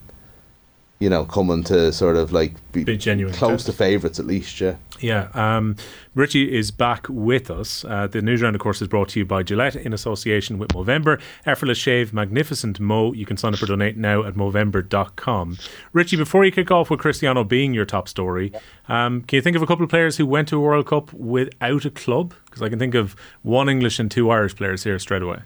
you 1.00 1.10
know, 1.10 1.26
coming 1.26 1.64
to 1.66 1.92
sort 1.92 2.16
of 2.16 2.32
like 2.32 2.54
be, 2.72 2.84
genuine 2.98 3.34
close 3.34 3.64
to 3.66 3.74
favourites 3.74 4.20
at 4.20 4.26
least. 4.26 4.60
Yeah. 4.62 4.76
Yeah, 5.02 5.30
um, 5.34 5.76
Richie 6.14 6.56
is 6.56 6.70
back 6.70 7.08
with 7.10 7.50
us. 7.50 7.84
Uh, 7.84 8.08
the 8.08 8.22
news 8.22 8.42
round, 8.42 8.56
of 8.56 8.62
course, 8.62 8.82
is 8.82 8.88
brought 8.88 9.10
to 9.10 9.20
you 9.20 9.26
by 9.26 9.42
Gillette 9.42 9.76
in 9.76 9.94
association 9.94 10.60
with 10.60 10.70
Movember. 10.70 11.20
Effortless 11.46 11.78
shave, 11.78 12.14
magnificent 12.14 12.80
Mo. 12.80 13.12
You 13.14 13.26
can 13.26 13.36
sign 13.36 13.54
up 13.54 13.64
or 13.64 13.66
donate 13.66 13.98
now 13.98 14.24
at 14.24 14.36
Movember.com. 14.36 15.58
Richie, 15.92 16.18
before 16.18 16.46
you 16.46 16.52
kick 16.52 16.70
off 16.70 16.90
with 16.90 17.00
Cristiano 17.00 17.44
being 17.44 17.74
your 17.74 17.86
top 17.86 18.08
story, 18.08 18.54
um, 18.88 19.24
can 19.24 19.38
you 19.38 19.42
think 19.42 19.56
of 19.56 19.64
a 19.64 19.68
couple 19.68 19.84
of 19.84 19.90
players 19.90 20.18
who 20.18 20.26
went 20.26 20.48
to 20.50 20.58
a 20.58 20.60
World 20.60 20.86
Cup 20.86 21.12
without 21.14 21.86
a 21.86 21.90
club? 21.90 22.34
Because 22.46 22.62
I 22.62 22.70
can 22.70 22.78
think 22.78 22.94
of 22.94 23.16
one 23.42 23.70
English 23.70 23.98
and 23.98 24.12
two 24.12 24.30
Irish 24.30 24.56
players 24.56 24.84
here 24.84 25.00
straight 25.00 25.24
away. 25.24 25.40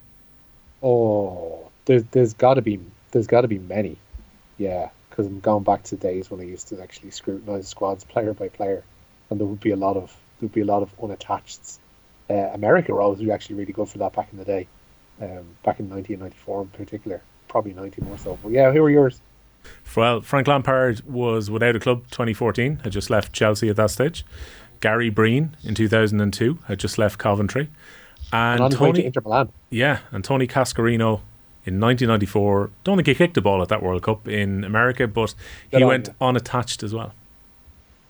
Oh, 0.86 1.72
there's 1.86 2.04
there's 2.12 2.34
got 2.34 2.54
to 2.54 2.62
be 2.62 2.80
there's 3.12 3.26
got 3.26 3.42
to 3.42 3.48
be 3.48 3.58
many, 3.58 3.98
yeah. 4.58 4.90
Because 5.10 5.26
I'm 5.28 5.40
going 5.40 5.64
back 5.64 5.84
to 5.84 5.96
days 5.96 6.30
when 6.30 6.42
I 6.42 6.44
used 6.44 6.68
to 6.68 6.82
actually 6.82 7.10
scrutinise 7.12 7.68
squads 7.68 8.04
player 8.14 8.34
by 8.34 8.50
player, 8.50 8.84
and 9.30 9.40
there 9.40 9.48
would 9.48 9.60
be 9.60 9.72
a 9.72 9.76
lot 9.76 9.98
of 9.98 10.10
there 10.40 10.48
would 10.48 10.54
be 10.54 10.62
a 10.62 10.66
lot 10.66 10.84
of 10.84 10.92
unattached. 11.02 11.80
Uh, 12.30 12.50
America 12.54 12.94
were 12.94 13.02
always 13.02 13.28
actually 13.30 13.56
really 13.56 13.74
good 13.74 13.90
for 13.90 13.98
that 13.98 14.14
back 14.14 14.30
in 14.32 14.38
the 14.38 14.46
day, 14.46 14.68
um, 15.22 15.46
back 15.64 15.80
in 15.80 15.90
1994 15.90 16.62
in 16.62 16.68
particular, 16.70 17.22
probably 17.48 17.74
90 17.74 18.02
more 18.02 18.18
so. 18.18 18.38
But 18.42 18.52
yeah, 18.52 18.72
who 18.72 18.84
are 18.84 18.90
yours? 18.90 19.22
Well, 19.96 20.22
Frank 20.22 20.48
Lampard 20.48 21.02
was 21.06 21.50
without 21.50 21.76
a 21.76 21.80
club 21.80 22.04
2014, 22.12 22.78
had 22.84 22.92
just 22.92 23.10
left 23.10 23.34
Chelsea 23.34 23.70
at 23.70 23.76
that 23.76 23.92
stage. 23.92 24.26
Gary 24.82 25.10
Breen 25.10 25.56
in 25.64 25.76
2002 25.76 26.60
had 26.68 26.80
just 26.80 26.98
left 26.98 27.18
Coventry. 27.18 27.70
And, 28.34 28.56
And 28.56 28.62
on 28.62 28.72
his 28.72 28.80
to 28.80 28.86
Tony, 28.86 29.06
Inter 29.06 29.22
Milan. 29.22 29.50
yeah, 29.70 30.00
and 30.12 30.24
Tony 30.24 30.48
Cascarino 30.48 31.22
in 31.66 31.80
1994. 31.80 32.70
Don't 32.84 32.98
think 32.98 33.08
he 33.08 33.16
kicked 33.16 33.38
a 33.38 33.42
ball 33.42 33.62
at 33.62 33.70
that 33.70 33.82
World 33.82 34.04
Cup 34.04 34.28
in 34.28 34.64
America, 34.64 35.08
but 35.08 35.34
he 35.72 35.80
Got 35.80 35.84
on, 35.84 35.88
went 35.88 36.08
yeah. 36.08 36.28
unattached 36.28 36.84
as 36.84 36.94
well. 36.94 37.14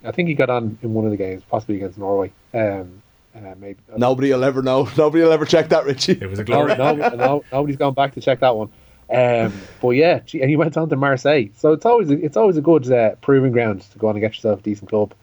I 0.03 0.11
think 0.11 0.27
he 0.29 0.35
got 0.35 0.49
on 0.49 0.77
in 0.81 0.93
one 0.93 1.05
of 1.05 1.11
the 1.11 1.17
games, 1.17 1.43
possibly 1.49 1.77
against 1.77 1.97
Norway. 1.97 2.31
Um, 2.53 3.01
uh, 3.35 3.55
maybe 3.59 3.79
Nobody 3.97 4.31
will 4.31 4.43
ever 4.43 4.61
know. 4.61 4.87
Nobody 4.97 5.23
will 5.23 5.31
ever 5.31 5.45
check 5.45 5.69
that, 5.69 5.85
Richie. 5.85 6.17
It 6.21 6.29
was 6.29 6.39
a 6.39 6.43
glory. 6.43 6.75
no, 6.77 6.93
no, 6.93 7.43
nobody's 7.51 7.77
gone 7.77 7.93
back 7.93 8.13
to 8.13 8.21
check 8.21 8.39
that 8.39 8.55
one. 8.55 8.69
Um, 9.09 9.53
but 9.81 9.89
yeah, 9.91 10.21
and 10.33 10.49
he 10.49 10.55
went 10.55 10.77
on 10.77 10.89
to 10.89 10.95
Marseille, 10.95 11.49
so 11.55 11.73
it's 11.73 11.85
always 11.85 12.09
it's 12.09 12.37
always 12.37 12.57
a 12.57 12.61
good 12.61 12.91
uh, 12.91 13.15
proving 13.21 13.51
ground 13.51 13.81
to 13.81 13.99
go 13.99 14.07
on 14.07 14.15
and 14.15 14.21
get 14.21 14.33
yourself 14.33 14.59
a 14.59 14.63
decent 14.63 14.89
club 14.89 15.13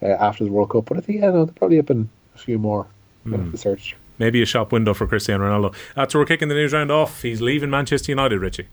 uh, 0.00 0.06
after 0.06 0.44
the 0.44 0.50
World 0.50 0.70
Cup. 0.70 0.86
But 0.86 0.96
I 0.96 1.00
think 1.00 1.20
yeah, 1.20 1.30
no, 1.30 1.44
there 1.44 1.52
probably 1.54 1.76
have 1.76 1.86
been 1.86 2.08
a 2.34 2.38
few 2.38 2.58
more. 2.58 2.86
Gonna 3.24 3.42
have 3.42 3.52
to 3.52 3.58
search. 3.58 3.96
Maybe 4.18 4.42
a 4.42 4.46
shop 4.46 4.72
window 4.72 4.94
for 4.94 5.06
Cristiano 5.06 5.44
Ronaldo. 5.44 5.74
That's 5.94 6.14
where 6.14 6.22
we're 6.22 6.26
kicking 6.26 6.48
the 6.48 6.54
news 6.54 6.72
round 6.72 6.90
off. 6.90 7.22
He's 7.22 7.40
leaving 7.40 7.70
Manchester 7.70 8.12
United, 8.12 8.38
Richie. 8.38 8.68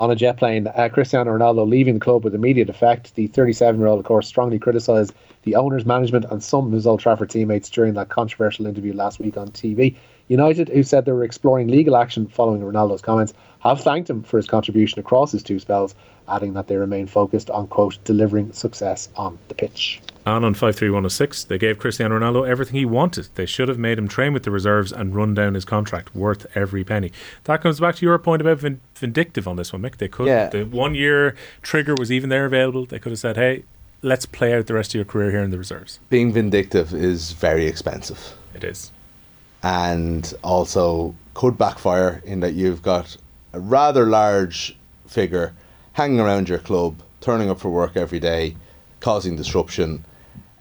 On 0.00 0.10
a 0.10 0.14
jet 0.14 0.36
plane, 0.36 0.68
uh, 0.68 0.88
Cristiano 0.88 1.36
Ronaldo 1.36 1.68
leaving 1.68 1.94
the 1.94 2.00
club 2.00 2.22
with 2.22 2.34
immediate 2.34 2.70
effect. 2.70 3.16
The 3.16 3.26
37-year-old, 3.28 3.98
of 3.98 4.04
course, 4.04 4.28
strongly 4.28 4.58
criticised 4.58 5.12
the 5.42 5.56
owner's 5.56 5.84
management 5.84 6.26
and 6.30 6.42
some 6.42 6.66
of 6.66 6.72
his 6.72 6.86
Old 6.86 7.00
Trafford 7.00 7.30
teammates 7.30 7.68
during 7.68 7.94
that 7.94 8.08
controversial 8.08 8.66
interview 8.66 8.92
last 8.92 9.18
week 9.18 9.36
on 9.36 9.48
TV. 9.48 9.96
United, 10.28 10.68
who 10.68 10.82
said 10.82 11.04
they 11.04 11.12
were 11.12 11.24
exploring 11.24 11.68
legal 11.68 11.96
action 11.96 12.26
following 12.26 12.60
Ronaldo's 12.60 13.02
comments, 13.02 13.34
have 13.60 13.80
thanked 13.80 14.08
him 14.08 14.22
for 14.22 14.36
his 14.36 14.46
contribution 14.46 15.00
across 15.00 15.32
his 15.32 15.42
two 15.42 15.58
spells, 15.58 15.94
adding 16.28 16.52
that 16.52 16.68
they 16.68 16.76
remain 16.76 17.06
focused 17.06 17.50
on, 17.50 17.66
quote, 17.66 17.98
delivering 18.04 18.52
success 18.52 19.08
on 19.16 19.38
the 19.48 19.54
pitch. 19.54 20.00
And 20.26 20.44
on 20.44 20.52
53106, 20.52 21.44
they 21.44 21.56
gave 21.56 21.78
Cristiano 21.78 22.18
Ronaldo 22.18 22.46
everything 22.46 22.76
he 22.76 22.84
wanted. 22.84 23.28
They 23.34 23.46
should 23.46 23.68
have 23.68 23.78
made 23.78 23.98
him 23.98 24.08
train 24.08 24.34
with 24.34 24.42
the 24.42 24.50
reserves 24.50 24.92
and 24.92 25.14
run 25.14 25.32
down 25.32 25.54
his 25.54 25.64
contract, 25.64 26.14
worth 26.14 26.46
every 26.54 26.84
penny. 26.84 27.10
That 27.44 27.62
comes 27.62 27.80
back 27.80 27.94
to 27.96 28.04
your 28.06 28.18
point 28.18 28.42
about 28.42 28.58
vin- 28.58 28.80
vindictive 28.94 29.48
on 29.48 29.56
this 29.56 29.72
one, 29.72 29.80
Mick. 29.82 29.96
They 29.96 30.08
could, 30.08 30.26
Yeah. 30.26 30.48
the 30.50 30.64
one 30.64 30.94
year 30.94 31.34
trigger 31.62 31.94
was 31.98 32.12
even 32.12 32.28
there 32.28 32.44
available. 32.44 32.84
They 32.84 32.98
could 32.98 33.10
have 33.12 33.18
said, 33.18 33.36
hey, 33.36 33.64
let's 34.02 34.26
play 34.26 34.52
out 34.54 34.66
the 34.66 34.74
rest 34.74 34.90
of 34.90 34.96
your 34.96 35.06
career 35.06 35.30
here 35.30 35.42
in 35.42 35.50
the 35.50 35.58
reserves. 35.58 35.98
Being 36.10 36.30
vindictive 36.32 36.92
is 36.92 37.32
very 37.32 37.66
expensive. 37.66 38.34
It 38.54 38.64
is. 38.64 38.92
And 39.62 40.32
also 40.42 41.14
could 41.34 41.58
backfire 41.58 42.22
in 42.24 42.40
that 42.40 42.54
you've 42.54 42.82
got 42.82 43.16
a 43.52 43.60
rather 43.60 44.06
large 44.06 44.76
figure 45.06 45.54
hanging 45.92 46.20
around 46.20 46.48
your 46.48 46.58
club, 46.58 47.00
turning 47.20 47.50
up 47.50 47.58
for 47.60 47.70
work 47.70 47.96
every 47.96 48.20
day, 48.20 48.56
causing 49.00 49.36
disruption. 49.36 50.04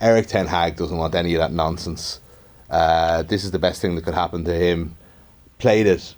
Erik 0.02 0.28
Ten 0.28 0.48
Hag 0.48 0.76
doesn't 0.76 0.98
want 0.98 1.16
any 1.16 1.36
of 1.36 1.40
that 1.40 1.52
nonsense. 1.52 2.20
Uh, 2.70 3.24
this 3.24 3.44
is 3.44 3.52
the 3.52 3.60
best 3.60 3.82
thing 3.82 3.96
that 3.96 4.04
could 4.04 4.14
happen 4.14 4.44
to 4.46 4.54
him. 4.54 4.96
Played 5.60 5.88
it 5.88 6.16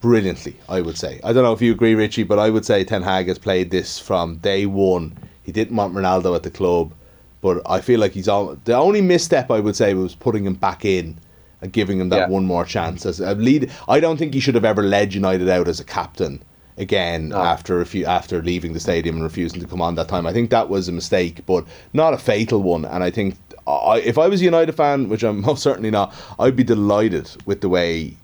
brilliantly, 0.00 0.56
I 0.68 0.80
would 0.80 0.98
say. 0.98 1.20
I 1.22 1.32
don't 1.32 1.44
know 1.44 1.52
if 1.52 1.62
you 1.62 1.72
agree, 1.72 1.94
Richie, 1.94 2.24
but 2.24 2.38
I 2.38 2.50
would 2.50 2.64
say 2.64 2.84
Ten 2.84 3.02
Hag 3.02 3.28
has 3.28 3.38
played 3.38 3.70
this 3.70 3.98
from 3.98 4.36
day 4.36 4.66
one. 4.66 5.16
He 5.42 5.52
didn't 5.52 5.76
want 5.76 5.94
Ronaldo 5.94 6.34
at 6.36 6.42
the 6.42 6.50
club, 6.50 6.92
but 7.40 7.62
I 7.66 7.80
feel 7.80 8.00
like 8.00 8.12
he's 8.12 8.28
all, 8.28 8.56
the 8.64 8.74
only 8.74 9.00
misstep 9.00 9.50
I 9.50 9.60
would 9.60 9.76
say 9.76 9.94
was 9.94 10.14
putting 10.14 10.44
him 10.44 10.54
back 10.54 10.84
in 10.84 11.18
giving 11.70 12.00
him 12.00 12.08
that 12.10 12.16
Yeah. 12.18 12.28
one 12.28 12.44
more 12.46 12.64
chance 12.64 13.06
as 13.06 13.20
a 13.20 13.34
lead. 13.34 13.70
I 13.88 14.00
don't 14.00 14.16
think 14.16 14.34
he 14.34 14.40
should 14.40 14.54
have 14.54 14.64
ever 14.64 14.82
led 14.82 15.14
United 15.14 15.48
out 15.48 15.68
as 15.68 15.80
a 15.80 15.84
captain 15.84 16.42
again 16.78 17.28
No. 17.28 17.36
after 17.38 17.80
a 17.80 17.86
few, 17.86 18.06
after 18.06 18.42
leaving 18.42 18.72
the 18.72 18.80
stadium 18.80 19.16
and 19.16 19.24
refusing 19.24 19.60
to 19.60 19.66
come 19.66 19.82
on 19.82 19.94
that 19.96 20.08
time. 20.08 20.26
I 20.26 20.32
think 20.32 20.50
that 20.50 20.68
was 20.68 20.88
a 20.88 20.92
mistake, 20.92 21.44
but 21.46 21.64
not 21.92 22.14
a 22.14 22.18
fatal 22.18 22.62
one. 22.62 22.84
And 22.84 23.04
I 23.04 23.10
think 23.10 23.36
I, 23.66 24.00
if 24.04 24.18
I 24.18 24.26
was 24.28 24.40
a 24.40 24.44
United 24.44 24.72
fan, 24.72 25.08
which 25.08 25.22
I'm 25.22 25.40
most 25.46 25.62
certainly 25.62 25.90
not, 25.90 26.14
I'd 26.38 26.56
be 26.56 26.64
delighted 26.64 27.30
with 27.46 27.60
the 27.60 27.68
way 27.68 28.16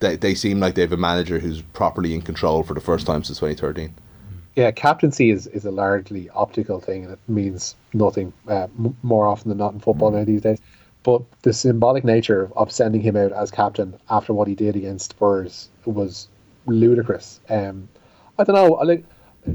they, 0.00 0.16
they 0.16 0.34
seem 0.34 0.60
like 0.60 0.76
they 0.76 0.82
have 0.82 0.92
a 0.92 0.96
manager 0.96 1.38
who's 1.40 1.60
properly 1.60 2.14
in 2.14 2.22
control 2.22 2.62
for 2.62 2.72
the 2.74 2.80
first 2.80 3.04
time 3.06 3.24
since 3.24 3.38
2013. 3.40 3.92
Yeah, 4.54 4.70
captaincy 4.72 5.30
is, 5.30 5.46
is 5.48 5.64
a 5.64 5.70
largely 5.70 6.30
optical 6.30 6.80
thing, 6.80 7.04
and 7.04 7.12
it 7.12 7.18
means 7.28 7.76
nothing 7.92 8.32
uh, 8.48 8.66
m- 8.78 8.96
more 9.02 9.26
often 9.26 9.50
than 9.50 9.58
not 9.58 9.72
in 9.72 9.78
football 9.80 10.10
now 10.10 10.24
these 10.24 10.40
days. 10.42 10.58
But 11.08 11.22
the 11.40 11.54
symbolic 11.54 12.04
nature 12.04 12.50
of, 12.54 12.70
sending 12.70 13.00
him 13.00 13.16
out 13.16 13.32
as 13.32 13.50
captain 13.50 13.98
after 14.10 14.34
what 14.34 14.46
he 14.46 14.54
did 14.54 14.76
against 14.76 15.12
Spurs 15.12 15.70
was 15.86 16.28
ludicrous. 16.66 17.40
Um, 17.48 17.88
I 18.38 18.44
don't 18.44 18.54
know. 18.54 18.74
I, 18.74 18.82
like, 18.82 19.04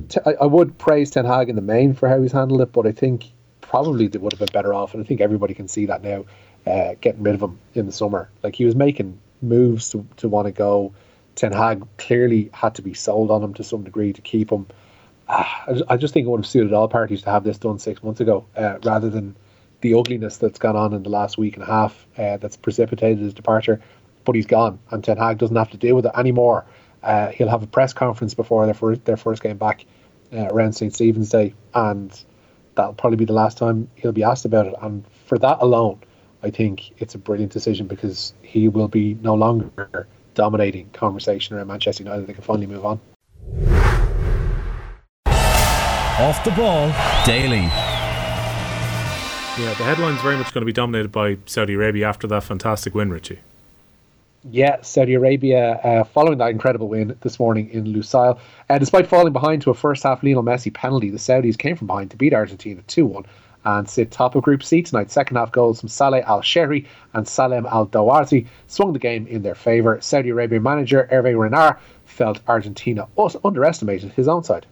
t- 0.10 0.20
I, 0.26 0.48
would 0.48 0.76
praise 0.80 1.12
Ten 1.12 1.26
Hag 1.26 1.50
in 1.50 1.56
the 1.56 1.62
main 1.62 1.94
for 1.94 2.10
how 2.10 2.20
he's 2.20 2.32
handled 2.32 2.62
it, 2.62 2.72
but 2.72 2.88
I 2.88 2.92
think 2.92 3.26
probably 3.62 4.08
they 4.08 4.18
would 4.18 4.34
have 4.34 4.39
been 4.39 4.50
better 4.52 4.74
off, 4.74 4.96
and 4.96 5.04
I 5.04 5.08
think 5.08 5.22
everybody 5.22 5.54
can 5.54 5.68
see 5.68 5.86
that 5.86 6.02
now. 6.02 6.26
Uh, 6.66 6.96
getting 7.02 7.22
rid 7.22 7.36
of 7.36 7.44
him 7.44 7.60
in 7.76 7.86
the 7.86 7.92
summer, 7.92 8.32
like 8.42 8.56
he 8.56 8.66
was 8.66 8.76
making 8.76 9.20
moves 9.44 9.92
to, 9.92 10.04
to 10.18 10.28
want 10.28 10.48
to 10.48 10.52
go. 10.52 10.92
Ten 11.36 11.52
Hag 11.52 11.86
clearly 12.00 12.50
had 12.52 12.74
to 12.74 12.82
be 12.82 12.96
sold 12.96 13.30
on 13.30 13.44
him 13.44 13.54
to 13.54 13.63
some 13.63 13.84
degree 13.84 14.12
to 14.12 14.22
keep 14.22 14.50
him. 14.50 14.66
Ah, 15.30 15.66
I 15.68 15.74
just, 15.74 15.86
I 15.88 15.98
just 15.98 16.13
think 16.16 16.26
it 16.26 16.32
would 16.32 16.39
have 16.39 16.48
suited 16.48 16.74
all 16.74 16.88
parties 16.88 17.22
to 17.22 17.30
have 17.30 17.44
this 17.44 17.60
done 17.60 17.78
six 17.78 18.02
months 18.02 18.22
ago, 18.22 18.44
uh, 18.58 18.80
rather 18.84 19.12
than 19.12 19.36
the 19.84 19.93
ugliness 19.93 20.38
that's 20.38 20.58
gone 20.58 20.76
on 20.76 20.93
in 20.93 21.04
the 21.04 21.10
last 21.10 21.38
week 21.38 21.56
and 21.56 21.63
a 21.63 21.67
half 21.67 22.08
uh, 22.17 22.38
that's 22.38 22.58
precipitated 22.58 23.19
his 23.19 23.34
departure. 23.34 23.80
But 24.26 24.36
he's 24.36 24.46
gone, 24.46 24.80
and 24.89 25.04
Ten 25.04 25.17
Hag 25.17 25.38
doesn't 25.38 25.56
have 25.56 25.72
to 25.72 25.78
deal 25.78 25.96
with 25.96 26.06
it 26.06 26.13
anymore. 26.15 26.65
Uh, 27.04 27.28
he'll 27.28 27.50
have 27.50 27.62
a 27.62 27.67
press 27.67 27.91
conference 27.91 28.34
before 28.34 28.65
their 28.65 28.74
first 28.74 29.04
their 29.04 29.17
first 29.17 29.43
game 29.43 29.58
back 29.58 29.86
uh, 30.32 30.48
around 30.48 30.74
St 30.74 30.93
Stephen's 30.96 31.30
Day, 31.30 31.54
and 31.74 32.24
that'll 32.76 32.93
probably 32.93 33.17
be 33.17 33.26
the 33.26 33.34
last 33.34 33.58
time 33.58 33.89
he'll 33.96 34.13
be 34.13 34.24
asked 34.24 34.46
about 34.46 34.67
it. 34.67 34.76
And 34.82 35.04
for 35.26 35.38
that 35.39 35.58
alone, 35.60 36.00
I 36.41 36.50
think 36.50 36.93
it's 37.02 37.15
a 37.15 37.17
brilliant 37.17 37.52
decision 37.52 37.88
because 37.88 38.34
he 38.41 38.69
will 38.69 38.88
be 38.88 39.15
no 39.22 39.36
longer 39.36 40.08
dominating 40.34 40.89
conversation 40.91 41.58
around 41.58 41.67
Manchester 41.67 42.04
United. 42.04 42.26
They 42.26 42.34
can 42.34 42.43
finally 42.43 42.67
move 42.67 42.86
on. 42.86 43.02
Off 46.19 46.41
the 46.46 46.52
ball 46.52 46.93
daily. 47.26 47.69
Yeah, 49.60 49.72
the 49.76 49.84
headline's 49.84 50.20
very 50.22 50.36
much 50.36 50.52
going 50.52 50.63
to 50.63 50.66
be 50.66 50.74
dominated 50.74 51.12
by 51.12 51.38
Saudi 51.46 51.76
Arabia 51.76 52.08
after 52.08 52.26
that 52.26 52.42
fantastic 52.42 52.96
win, 52.96 53.12
Richie. 53.12 53.38
Yeah, 54.50 54.82
Saudi 54.82 55.13
Arabia 55.13 55.74
uh, 55.84 56.04
following 56.06 56.39
that 56.39 56.50
incredible 56.50 56.88
win 56.88 57.16
this 57.22 57.39
morning 57.39 57.70
in 57.70 57.86
Lusail. 57.86 58.39
Uh, 58.68 58.80
despite 58.80 59.06
falling 59.06 59.32
behind 59.32 59.62
to 59.62 59.70
a 59.70 59.76
first 59.76 60.02
half 60.02 60.24
Lionel 60.24 60.42
Messi 60.42 60.74
penalty, 60.74 61.12
the 61.12 61.20
Saudis 61.20 61.56
came 61.56 61.76
from 61.76 61.86
behind 61.86 62.10
to 62.10 62.18
beat 62.18 62.34
Argentina 62.34 62.82
2 62.88 63.06
1 63.06 63.26
and 63.66 63.88
sit 63.88 64.10
top 64.10 64.34
of 64.34 64.42
Group 64.42 64.63
C 64.63 64.82
tonight. 64.82 65.12
Second 65.12 65.38
half 65.38 65.52
goals 65.52 65.80
from 65.80 65.88
Saleh 65.88 66.24
Al 66.26 66.42
Shehri 66.42 66.88
and 67.13 67.28
Salem 67.28 67.68
Al 67.68 67.86
Dawsari 67.86 68.48
swung 68.66 68.92
the 68.92 68.98
game 68.98 69.28
in 69.28 69.44
their 69.44 69.56
favour. 69.56 70.02
Saudi 70.02 70.30
Arabia 70.30 70.62
manager 70.62 71.08
Hervé 71.12 71.39
Renard 71.39 71.78
felt 72.06 72.42
Argentina 72.48 73.08
underestimated 73.44 74.13
his 74.13 74.28
own 74.28 74.44
side. 74.44 74.66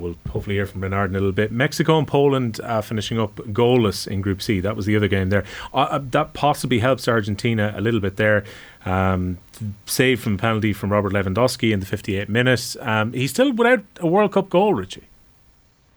We'll 0.00 0.16
hopefully 0.30 0.56
hear 0.56 0.66
from 0.66 0.80
Renard 0.80 1.10
in 1.10 1.16
a 1.16 1.18
little 1.18 1.32
bit. 1.32 1.52
Mexico 1.52 1.98
and 1.98 2.06
Poland 2.06 2.60
uh, 2.60 2.80
finishing 2.80 3.18
up 3.18 3.36
goalless 3.36 4.06
in 4.06 4.20
Group 4.20 4.42
C. 4.42 4.60
That 4.60 4.76
was 4.76 4.86
the 4.86 4.96
other 4.96 5.08
game 5.08 5.30
there. 5.30 5.44
Uh, 5.72 5.88
uh 5.90 6.00
that 6.10 6.32
possibly 6.32 6.78
helps 6.78 7.06
Argentina 7.08 7.74
a 7.76 7.80
little 7.80 8.00
bit 8.00 8.16
there. 8.16 8.44
Um, 8.84 9.38
save 9.86 10.20
from 10.20 10.38
penalty 10.38 10.72
from 10.72 10.90
Robert 10.90 11.12
Lewandowski 11.12 11.72
in 11.72 11.80
the 11.80 11.86
58 11.86 12.28
minutes. 12.28 12.76
Um, 12.80 13.12
he's 13.12 13.30
still 13.30 13.52
without 13.52 13.84
a 14.00 14.06
World 14.06 14.32
Cup 14.32 14.48
goal, 14.48 14.74
Richie. 14.74 15.04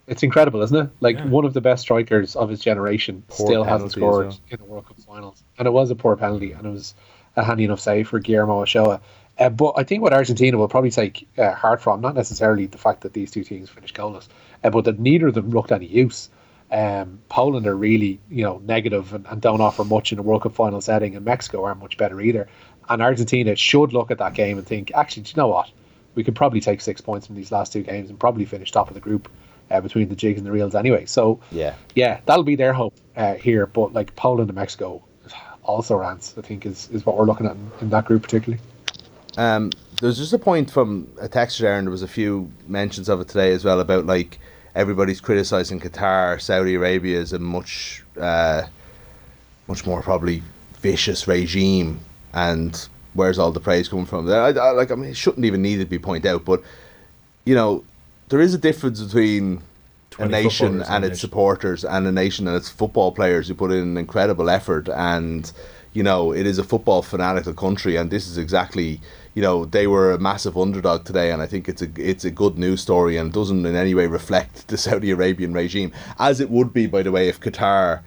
It's 0.07 0.21
incredible, 0.21 0.61
isn't 0.61 0.75
it? 0.75 0.89
Like 0.99 1.15
yeah. 1.15 1.25
one 1.27 1.45
of 1.45 1.53
the 1.53 1.61
best 1.61 1.83
strikers 1.83 2.35
of 2.35 2.49
his 2.49 2.59
generation 2.59 3.23
poor 3.29 3.47
still 3.47 3.63
hasn't 3.63 3.93
scored 3.93 4.27
well. 4.27 4.39
in 4.49 4.57
the 4.59 4.65
World 4.65 4.85
Cup 4.85 4.99
finals, 4.99 5.43
and 5.57 5.67
it 5.67 5.71
was 5.71 5.91
a 5.91 5.95
poor 5.95 6.17
penalty, 6.17 6.51
and 6.51 6.65
it 6.65 6.69
was 6.69 6.93
a 7.35 7.43
handy 7.43 7.63
enough 7.63 7.79
save 7.79 8.09
for 8.09 8.19
Guillermo 8.19 8.61
Ochoa. 8.61 8.99
Uh, 9.37 9.49
but 9.49 9.73
I 9.77 9.83
think 9.83 10.03
what 10.03 10.13
Argentina 10.13 10.57
will 10.57 10.67
probably 10.67 10.91
take 10.91 11.27
uh, 11.37 11.53
heart 11.53 11.81
from, 11.81 12.01
not 12.01 12.15
necessarily 12.15 12.67
the 12.67 12.77
fact 12.77 13.01
that 13.01 13.13
these 13.13 13.31
two 13.31 13.43
teams 13.43 13.69
finished 13.69 13.95
goalless, 13.95 14.27
uh, 14.63 14.69
but 14.69 14.85
that 14.85 14.99
neither 14.99 15.27
of 15.27 15.33
them 15.33 15.49
looked 15.49 15.71
any 15.71 15.87
use. 15.87 16.29
Um, 16.71 17.19
Poland 17.29 17.67
are 17.67 17.75
really, 17.75 18.19
you 18.29 18.43
know, 18.43 18.61
negative 18.63 19.13
and, 19.13 19.25
and, 19.27 19.41
don't 19.41 19.61
offer 19.61 19.83
much 19.83 20.11
in 20.11 20.17
a 20.17 20.21
World 20.23 20.43
Cup 20.43 20.55
final 20.55 20.81
setting, 20.81 21.15
and 21.15 21.25
Mexico 21.25 21.63
aren't 21.63 21.79
much 21.79 21.97
better 21.97 22.19
either. 22.19 22.47
And 22.89 23.01
Argentina 23.01 23.55
should 23.55 23.93
look 23.93 24.11
at 24.11 24.17
that 24.19 24.33
game 24.33 24.57
and 24.57 24.65
think, 24.65 24.91
actually, 24.93 25.23
do 25.23 25.29
you 25.29 25.41
know 25.41 25.47
what? 25.47 25.69
We 26.15 26.23
could 26.23 26.35
probably 26.35 26.61
take 26.61 26.81
six 26.81 27.01
points 27.01 27.27
from 27.27 27.35
these 27.35 27.51
last 27.51 27.73
two 27.73 27.83
games 27.83 28.09
and 28.09 28.19
probably 28.19 28.45
finish 28.45 28.71
top 28.71 28.89
of 28.89 28.93
the 28.93 28.99
group 28.99 29.29
uh, 29.69 29.81
between 29.81 30.09
the 30.09 30.15
jigs 30.15 30.37
and 30.37 30.45
the 30.45 30.51
reels 30.51 30.75
anyway. 30.75 31.05
So 31.05 31.39
yeah, 31.51 31.75
yeah, 31.95 32.21
that'll 32.25 32.43
be 32.43 32.55
their 32.55 32.73
hope 32.73 32.95
uh, 33.15 33.35
here. 33.35 33.65
But 33.65 33.93
like 33.93 34.15
Poland 34.15 34.49
and 34.49 34.55
Mexico, 34.55 35.03
also 35.63 35.95
rants, 35.95 36.35
I 36.37 36.41
think 36.41 36.65
is, 36.65 36.89
is 36.91 37.05
what 37.05 37.17
we're 37.17 37.25
looking 37.25 37.47
at 37.47 37.53
in, 37.53 37.71
in 37.81 37.89
that 37.89 38.05
group 38.05 38.23
particularly. 38.23 38.61
Um, 39.37 39.71
there's 40.01 40.17
just 40.17 40.33
a 40.33 40.39
point 40.39 40.69
from 40.69 41.07
a 41.19 41.27
texter 41.27 41.61
there, 41.61 41.77
and 41.77 41.87
there 41.87 41.91
was 41.91 42.03
a 42.03 42.07
few 42.07 42.51
mentions 42.67 43.09
of 43.09 43.21
it 43.21 43.27
today 43.27 43.51
as 43.51 43.63
well 43.63 43.79
about 43.79 44.05
like 44.05 44.39
everybody's 44.75 45.21
criticizing 45.21 45.79
Qatar, 45.79 46.41
Saudi 46.41 46.75
Arabia 46.75 47.19
is 47.19 47.33
a 47.33 47.39
much, 47.39 48.03
uh, 48.19 48.63
much 49.67 49.85
more 49.85 50.01
probably 50.01 50.43
vicious 50.81 51.27
regime, 51.27 51.99
and 52.33 52.87
where's 53.13 53.39
all 53.39 53.51
the 53.51 53.59
praise 53.59 53.87
coming 53.87 54.05
from? 54.05 54.29
I, 54.29 54.49
I, 54.49 54.71
like, 54.71 54.91
I 54.91 54.95
mean, 54.95 55.11
it 55.11 55.17
shouldn't 55.17 55.45
even 55.45 55.61
need 55.61 55.77
to 55.77 55.85
be 55.85 55.99
pointed 55.99 56.27
out, 56.29 56.45
but 56.45 56.61
you 57.45 57.55
know, 57.55 57.83
there 58.29 58.41
is 58.41 58.53
a 58.53 58.57
difference 58.57 59.01
between 59.01 59.61
a 60.19 60.27
nation 60.27 60.81
and 60.83 61.03
its 61.03 61.13
nation. 61.13 61.15
supporters 61.15 61.83
and 61.83 62.07
a 62.07 62.11
nation 62.11 62.47
and 62.47 62.55
its 62.55 62.69
football 62.69 63.11
players 63.11 63.47
who 63.47 63.53
put 63.53 63.71
in 63.71 63.79
an 63.79 63.97
incredible 63.97 64.49
effort 64.49 64.87
and 64.89 65.51
you 65.93 66.03
know 66.03 66.31
it 66.31 66.45
is 66.45 66.59
a 66.59 66.63
football 66.63 67.01
fanatical 67.01 67.53
country 67.53 67.95
and 67.95 68.11
this 68.11 68.27
is 68.27 68.37
exactly 68.37 68.99
you 69.33 69.41
know 69.41 69.65
they 69.65 69.87
were 69.87 70.11
a 70.11 70.19
massive 70.19 70.57
underdog 70.57 71.05
today 71.05 71.31
and 71.31 71.41
I 71.41 71.47
think 71.47 71.67
it's 71.67 71.81
a 71.81 71.89
it's 71.97 72.25
a 72.25 72.31
good 72.31 72.57
news 72.57 72.81
story 72.81 73.17
and 73.17 73.31
doesn't 73.31 73.65
in 73.65 73.75
any 73.75 73.93
way 73.95 74.07
reflect 74.07 74.67
the 74.67 74.77
Saudi 74.77 75.11
Arabian 75.11 75.53
regime 75.53 75.91
as 76.19 76.39
it 76.39 76.49
would 76.49 76.73
be 76.73 76.87
by 76.87 77.03
the 77.03 77.11
way 77.11 77.27
if 77.27 77.39
Qatar 77.39 78.01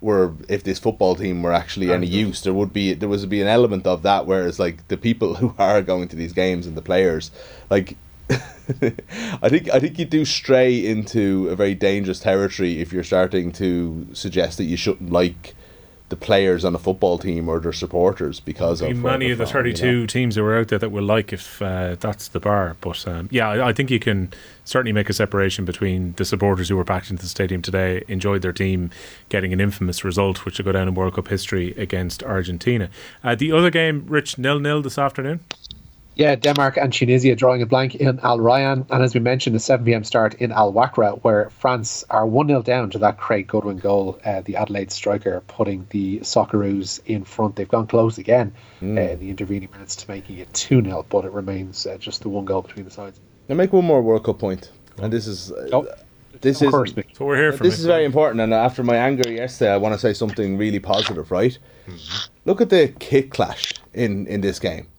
were 0.00 0.32
if 0.48 0.64
this 0.64 0.78
football 0.78 1.14
team 1.14 1.42
were 1.42 1.52
actually 1.52 1.92
any 1.92 2.06
use. 2.06 2.40
There 2.42 2.54
would 2.54 2.72
be 2.72 2.94
there 2.94 3.08
was 3.08 3.26
be 3.26 3.42
an 3.42 3.48
element 3.48 3.86
of 3.86 4.02
that 4.02 4.26
whereas 4.26 4.58
like 4.58 4.88
the 4.88 4.96
people 4.96 5.34
who 5.40 5.54
are 5.58 5.82
going 5.82 6.08
to 6.08 6.16
these 6.16 6.32
games 6.32 6.66
and 6.66 6.76
the 6.76 6.82
players 6.82 7.30
like 7.68 7.96
I 8.30 9.48
think 9.48 9.68
I 9.70 9.80
think 9.80 9.98
you 9.98 10.04
do 10.04 10.24
stray 10.24 10.86
into 10.86 11.48
a 11.48 11.56
very 11.56 11.74
dangerous 11.74 12.20
territory 12.20 12.80
if 12.80 12.92
you're 12.92 13.04
starting 13.04 13.50
to 13.52 14.06
suggest 14.12 14.58
that 14.58 14.64
you 14.64 14.76
shouldn't 14.76 15.10
like 15.10 15.54
the 16.10 16.16
players 16.16 16.64
on 16.64 16.74
a 16.74 16.78
football 16.78 17.18
team 17.18 17.48
or 17.48 17.60
their 17.60 17.72
supporters 17.72 18.40
because 18.40 18.82
of 18.82 18.96
many 18.96 19.30
of 19.30 19.38
the 19.38 19.46
32 19.46 19.86
you 19.86 20.00
know? 20.00 20.06
teams 20.06 20.34
that 20.34 20.42
were 20.42 20.58
out 20.58 20.68
there 20.68 20.78
that 20.78 20.90
were 20.90 21.00
like 21.00 21.32
if 21.32 21.62
uh, 21.62 21.94
that's 22.00 22.28
the 22.28 22.40
bar. 22.40 22.76
But 22.80 23.06
um, 23.06 23.28
yeah, 23.30 23.48
I, 23.48 23.68
I, 23.68 23.72
think 23.72 23.90
you 23.90 24.00
can 24.00 24.32
certainly 24.64 24.92
make 24.92 25.08
a 25.08 25.12
separation 25.12 25.64
between 25.64 26.14
the 26.14 26.24
supporters 26.24 26.68
who 26.68 26.76
were 26.76 26.84
packed 26.84 27.10
into 27.10 27.22
the 27.22 27.28
stadium 27.28 27.62
today, 27.62 28.02
enjoyed 28.08 28.42
their 28.42 28.52
team 28.52 28.90
getting 29.28 29.52
an 29.52 29.60
infamous 29.60 30.04
result, 30.04 30.44
which 30.44 30.58
will 30.58 30.64
go 30.64 30.72
down 30.72 30.88
in 30.88 30.94
World 30.94 31.14
Cup 31.14 31.28
history 31.28 31.74
against 31.76 32.24
Argentina. 32.24 32.90
Uh, 33.22 33.36
the 33.36 33.52
other 33.52 33.70
game, 33.70 34.04
Rich, 34.08 34.36
nil 34.36 34.58
nil 34.58 34.82
this 34.82 34.98
afternoon. 34.98 35.40
Yeah, 36.16 36.34
Denmark 36.34 36.76
and 36.76 36.92
Tunisia 36.92 37.34
drawing 37.36 37.62
a 37.62 37.66
blank 37.66 37.94
in 37.94 38.18
Al 38.20 38.38
Rayyan, 38.38 38.84
and 38.90 39.02
as 39.02 39.14
we 39.14 39.20
mentioned, 39.20 39.56
a 39.56 39.60
7 39.60 39.86
pm 39.86 40.04
start 40.04 40.34
in 40.34 40.52
Al 40.52 40.72
Wakra, 40.72 41.18
where 41.22 41.50
France 41.50 42.04
are 42.10 42.26
1 42.26 42.48
0 42.48 42.62
down 42.62 42.90
to 42.90 42.98
that 42.98 43.16
Craig 43.16 43.46
Goodwin 43.46 43.78
goal, 43.78 44.18
uh, 44.24 44.40
the 44.42 44.56
Adelaide 44.56 44.90
striker 44.90 45.42
putting 45.46 45.86
the 45.90 46.18
Socceroos 46.20 47.00
in 47.06 47.24
front. 47.24 47.56
They've 47.56 47.68
gone 47.68 47.86
close 47.86 48.18
again 48.18 48.52
mm. 48.82 48.98
uh, 48.98 49.12
in 49.12 49.20
the 49.20 49.30
intervening 49.30 49.70
minutes 49.72 49.96
to 49.96 50.10
making 50.10 50.38
it 50.38 50.52
2 50.52 50.82
0, 50.82 51.06
but 51.08 51.24
it 51.24 51.32
remains 51.32 51.86
uh, 51.86 51.96
just 51.96 52.22
the 52.22 52.28
one 52.28 52.44
goal 52.44 52.62
between 52.62 52.84
the 52.84 52.90
sides. 52.90 53.20
Now, 53.48 53.54
make 53.54 53.72
one 53.72 53.84
more 53.84 54.02
World 54.02 54.24
Cup 54.24 54.38
point, 54.38 54.70
and 54.98 55.12
this 55.12 55.26
is. 55.26 55.52
Uh, 55.52 55.68
oh. 55.72 55.88
This 56.42 56.62
is 56.62 56.70
so 56.70 57.26
we're 57.26 57.36
here. 57.36 57.52
for. 57.52 57.64
this 57.64 57.78
is 57.78 57.84
very 57.84 58.04
important, 58.04 58.40
and 58.40 58.54
after 58.54 58.82
my 58.82 58.96
anger 58.96 59.30
yesterday, 59.30 59.72
I 59.72 59.76
want 59.76 59.94
to 59.94 59.98
say 59.98 60.14
something 60.14 60.56
really 60.56 60.78
positive. 60.78 61.30
Right? 61.30 61.58
Mm-hmm. 61.86 62.30
Look 62.46 62.60
at 62.62 62.70
the 62.70 62.94
kick 62.98 63.30
clash 63.30 63.74
in 63.92 64.26
in 64.26 64.40
this 64.40 64.58
game. 64.58 64.89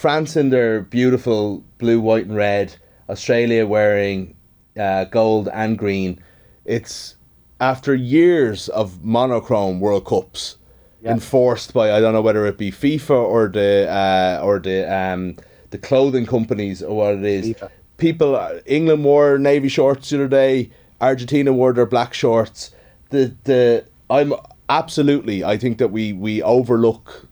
France 0.00 0.34
in 0.34 0.48
their 0.48 0.80
beautiful 0.80 1.62
blue, 1.76 2.00
white, 2.00 2.24
and 2.24 2.34
red. 2.34 2.74
Australia 3.10 3.66
wearing 3.66 4.34
uh, 4.78 5.04
gold 5.04 5.50
and 5.52 5.76
green. 5.76 6.18
It's 6.64 7.16
after 7.60 7.94
years 7.94 8.70
of 8.70 9.04
monochrome 9.04 9.78
World 9.78 10.06
Cups 10.06 10.56
enforced 11.04 11.74
by 11.74 11.92
I 11.92 12.00
don't 12.00 12.14
know 12.14 12.22
whether 12.22 12.46
it 12.46 12.56
be 12.56 12.72
FIFA 12.72 13.10
or 13.10 13.48
the 13.48 13.90
uh, 13.90 14.42
or 14.42 14.58
the 14.58 14.90
um, 14.90 15.36
the 15.68 15.76
clothing 15.76 16.24
companies 16.24 16.82
or 16.82 16.96
what 16.96 17.14
it 17.16 17.24
is. 17.24 17.48
FIFA. 17.50 17.70
People, 17.98 18.36
uh, 18.36 18.60
England 18.64 19.04
wore 19.04 19.36
navy 19.36 19.68
shorts 19.68 20.08
the 20.08 20.16
other 20.16 20.28
day. 20.28 20.70
Argentina 21.02 21.52
wore 21.52 21.74
their 21.74 21.84
black 21.84 22.14
shorts. 22.14 22.70
The 23.10 23.36
the 23.44 23.84
I'm 24.08 24.32
absolutely. 24.70 25.44
I 25.44 25.58
think 25.58 25.76
that 25.76 25.88
we 25.88 26.14
we 26.14 26.42
overlook 26.42 27.28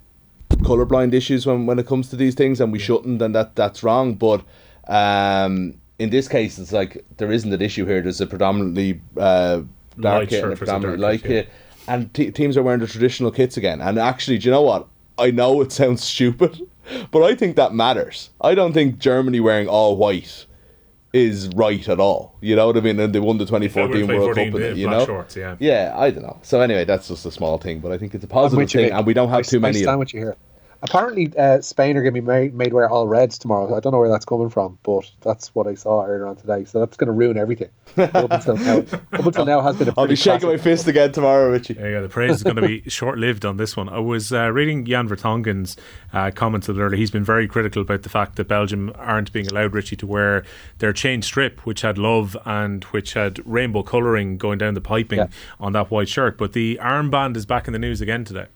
colorblind 0.68 1.14
issues 1.14 1.46
when, 1.46 1.66
when 1.66 1.78
it 1.78 1.86
comes 1.86 2.10
to 2.10 2.16
these 2.16 2.34
things, 2.34 2.60
and 2.60 2.72
we 2.72 2.78
shouldn't, 2.78 3.20
and 3.22 3.34
that 3.34 3.56
that's 3.56 3.82
wrong. 3.82 4.14
But 4.14 4.44
um, 4.86 5.74
in 5.98 6.10
this 6.10 6.28
case, 6.28 6.58
it's 6.58 6.72
like 6.72 7.04
there 7.16 7.32
isn't 7.32 7.52
an 7.52 7.62
issue 7.62 7.86
here. 7.86 8.00
There's 8.00 8.20
a 8.20 8.26
predominantly 8.26 9.00
uh, 9.16 9.62
dark 9.98 10.28
kit 10.28 10.44
and 10.44 10.52
a 10.52 10.56
predominantly 10.56 11.00
light 11.00 11.22
kit, 11.22 11.48
and 11.86 12.12
t- 12.14 12.30
teams 12.30 12.56
are 12.56 12.62
wearing 12.62 12.80
the 12.80 12.86
traditional 12.86 13.30
kits 13.30 13.56
again. 13.56 13.80
And 13.80 13.98
actually, 13.98 14.38
do 14.38 14.46
you 14.46 14.50
know 14.50 14.62
what? 14.62 14.88
I 15.18 15.30
know 15.30 15.60
it 15.60 15.72
sounds 15.72 16.04
stupid, 16.14 16.60
but 17.10 17.22
I 17.22 17.34
think 17.34 17.56
that 17.56 17.74
matters. 17.74 18.30
I 18.40 18.54
don't 18.54 18.72
think 18.72 18.98
Germany 18.98 19.40
wearing 19.40 19.68
all 19.68 19.96
white 19.96 20.46
is 21.12 21.48
right 21.54 21.88
at 21.88 21.98
all. 21.98 22.36
You 22.40 22.54
know 22.54 22.66
what 22.66 22.76
I 22.76 22.80
mean? 22.80 23.00
And 23.00 23.14
they 23.14 23.20
won 23.20 23.38
the 23.38 23.46
2014 23.46 24.06
World 24.06 24.36
Cup, 24.36 24.54
it, 24.60 24.76
you 24.76 24.88
know? 24.88 25.06
Shorts, 25.06 25.36
yeah. 25.36 25.56
yeah, 25.58 25.94
I 25.96 26.10
don't 26.10 26.22
know. 26.22 26.38
So 26.42 26.60
anyway, 26.60 26.84
that's 26.84 27.08
just 27.08 27.24
a 27.24 27.30
small 27.30 27.58
thing, 27.58 27.80
but 27.80 27.92
I 27.92 27.98
think 27.98 28.14
it's 28.14 28.24
a 28.24 28.28
positive 28.28 28.70
thing, 28.70 28.92
and 28.92 29.06
we 29.06 29.14
don't 29.14 29.30
have 29.30 29.38
I, 29.38 29.42
too 29.42 29.60
many. 29.60 29.78
I 29.78 29.78
understand 29.78 29.98
what 29.98 30.12
you 30.12 30.20
hear. 30.20 30.36
Apparently, 30.80 31.36
uh, 31.36 31.60
Spain 31.60 31.96
are 31.96 32.02
going 32.02 32.14
to 32.14 32.20
be 32.20 32.26
made, 32.26 32.54
made 32.54 32.72
wear 32.72 32.88
all 32.88 33.08
reds 33.08 33.36
tomorrow. 33.36 33.74
I 33.76 33.80
don't 33.80 33.92
know 33.92 33.98
where 33.98 34.08
that's 34.08 34.24
coming 34.24 34.48
from, 34.48 34.78
but 34.84 35.10
that's 35.22 35.52
what 35.52 35.66
I 35.66 35.74
saw 35.74 36.04
earlier 36.04 36.26
on 36.26 36.36
today. 36.36 36.64
So 36.64 36.78
that's 36.78 36.96
going 36.96 37.08
to 37.08 37.12
ruin 37.12 37.36
everything. 37.36 37.70
up 37.96 38.30
until 38.30 38.56
now, 38.56 38.78
up 38.78 39.02
until 39.12 39.44
now 39.44 39.60
has 39.60 39.76
been. 39.76 39.88
A 39.88 39.94
I'll 39.96 40.06
be 40.06 40.14
shaking 40.14 40.48
my 40.48 40.56
fist 40.56 40.86
again 40.86 41.10
tomorrow, 41.10 41.50
Richie. 41.50 41.74
Yeah, 41.74 42.00
the 42.00 42.08
praise 42.08 42.36
is 42.36 42.42
going 42.44 42.56
to 42.56 42.62
be 42.62 42.82
short 42.88 43.18
lived 43.18 43.44
on 43.44 43.56
this 43.56 43.76
one. 43.76 43.88
I 43.88 43.98
was 43.98 44.32
uh, 44.32 44.52
reading 44.52 44.84
Jan 44.84 45.08
Vertonghen's 45.08 45.76
uh, 46.12 46.30
comments 46.30 46.68
earlier. 46.68 46.90
He's 46.90 47.10
been 47.10 47.24
very 47.24 47.48
critical 47.48 47.82
about 47.82 48.02
the 48.04 48.08
fact 48.08 48.36
that 48.36 48.46
Belgium 48.46 48.92
aren't 48.94 49.32
being 49.32 49.48
allowed, 49.48 49.74
Richie, 49.74 49.96
to 49.96 50.06
wear 50.06 50.44
their 50.78 50.92
chain 50.92 51.22
strip, 51.22 51.66
which 51.66 51.80
had 51.80 51.98
love 51.98 52.36
and 52.44 52.84
which 52.84 53.14
had 53.14 53.44
rainbow 53.44 53.82
colouring 53.82 54.38
going 54.38 54.58
down 54.58 54.74
the 54.74 54.80
piping 54.80 55.18
yeah. 55.18 55.26
on 55.58 55.72
that 55.72 55.90
white 55.90 56.08
shirt. 56.08 56.38
But 56.38 56.52
the 56.52 56.78
armband 56.80 57.36
is 57.36 57.46
back 57.46 57.66
in 57.66 57.72
the 57.72 57.80
news 57.80 58.00
again 58.00 58.24
today 58.24 58.46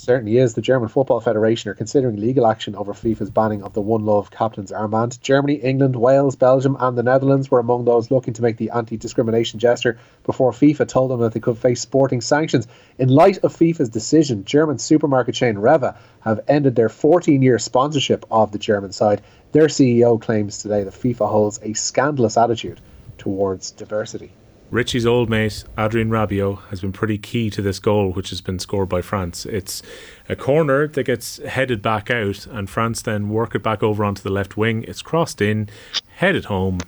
certainly 0.00 0.38
is. 0.38 0.54
The 0.54 0.62
German 0.62 0.88
Football 0.88 1.20
Federation 1.20 1.70
are 1.70 1.74
considering 1.74 2.16
legal 2.16 2.46
action 2.46 2.74
over 2.74 2.94
FIFA's 2.94 3.30
banning 3.30 3.62
of 3.62 3.74
the 3.74 3.82
One 3.82 4.04
Love 4.04 4.30
captain's 4.30 4.72
armband. 4.72 5.20
Germany, 5.20 5.54
England, 5.54 5.94
Wales, 5.94 6.36
Belgium, 6.36 6.76
and 6.80 6.96
the 6.96 7.02
Netherlands 7.02 7.50
were 7.50 7.58
among 7.58 7.84
those 7.84 8.10
looking 8.10 8.34
to 8.34 8.42
make 8.42 8.56
the 8.56 8.70
anti 8.70 8.96
discrimination 8.96 9.60
gesture 9.60 9.98
before 10.24 10.52
FIFA 10.52 10.88
told 10.88 11.10
them 11.10 11.20
that 11.20 11.32
they 11.32 11.40
could 11.40 11.58
face 11.58 11.80
sporting 11.80 12.20
sanctions. 12.20 12.66
In 12.98 13.08
light 13.08 13.38
of 13.44 13.54
FIFA's 13.54 13.90
decision, 13.90 14.44
German 14.44 14.78
supermarket 14.78 15.34
chain 15.34 15.56
Rewe 15.56 15.94
have 16.20 16.40
ended 16.48 16.74
their 16.74 16.88
14 16.88 17.42
year 17.42 17.58
sponsorship 17.58 18.24
of 18.30 18.52
the 18.52 18.58
German 18.58 18.92
side. 18.92 19.20
Their 19.52 19.66
CEO 19.66 20.20
claims 20.20 20.58
today 20.58 20.84
that 20.84 20.94
FIFA 20.94 21.28
holds 21.28 21.60
a 21.62 21.74
scandalous 21.74 22.36
attitude 22.36 22.80
towards 23.18 23.70
diversity. 23.72 24.32
Richie's 24.70 25.04
old 25.04 25.28
mate, 25.28 25.64
Adrien 25.76 26.10
Rabiot, 26.10 26.60
has 26.68 26.80
been 26.80 26.92
pretty 26.92 27.18
key 27.18 27.50
to 27.50 27.60
this 27.60 27.80
goal, 27.80 28.12
which 28.12 28.30
has 28.30 28.40
been 28.40 28.60
scored 28.60 28.88
by 28.88 29.02
France. 29.02 29.44
It's 29.44 29.82
a 30.28 30.36
corner 30.36 30.86
that 30.86 31.02
gets 31.02 31.38
headed 31.38 31.82
back 31.82 32.08
out, 32.08 32.46
and 32.46 32.70
France 32.70 33.02
then 33.02 33.30
work 33.30 33.56
it 33.56 33.64
back 33.64 33.82
over 33.82 34.04
onto 34.04 34.22
the 34.22 34.30
left 34.30 34.56
wing. 34.56 34.84
It's 34.84 35.02
crossed 35.02 35.40
in, 35.40 35.68
headed 36.16 36.44
home, 36.44 36.78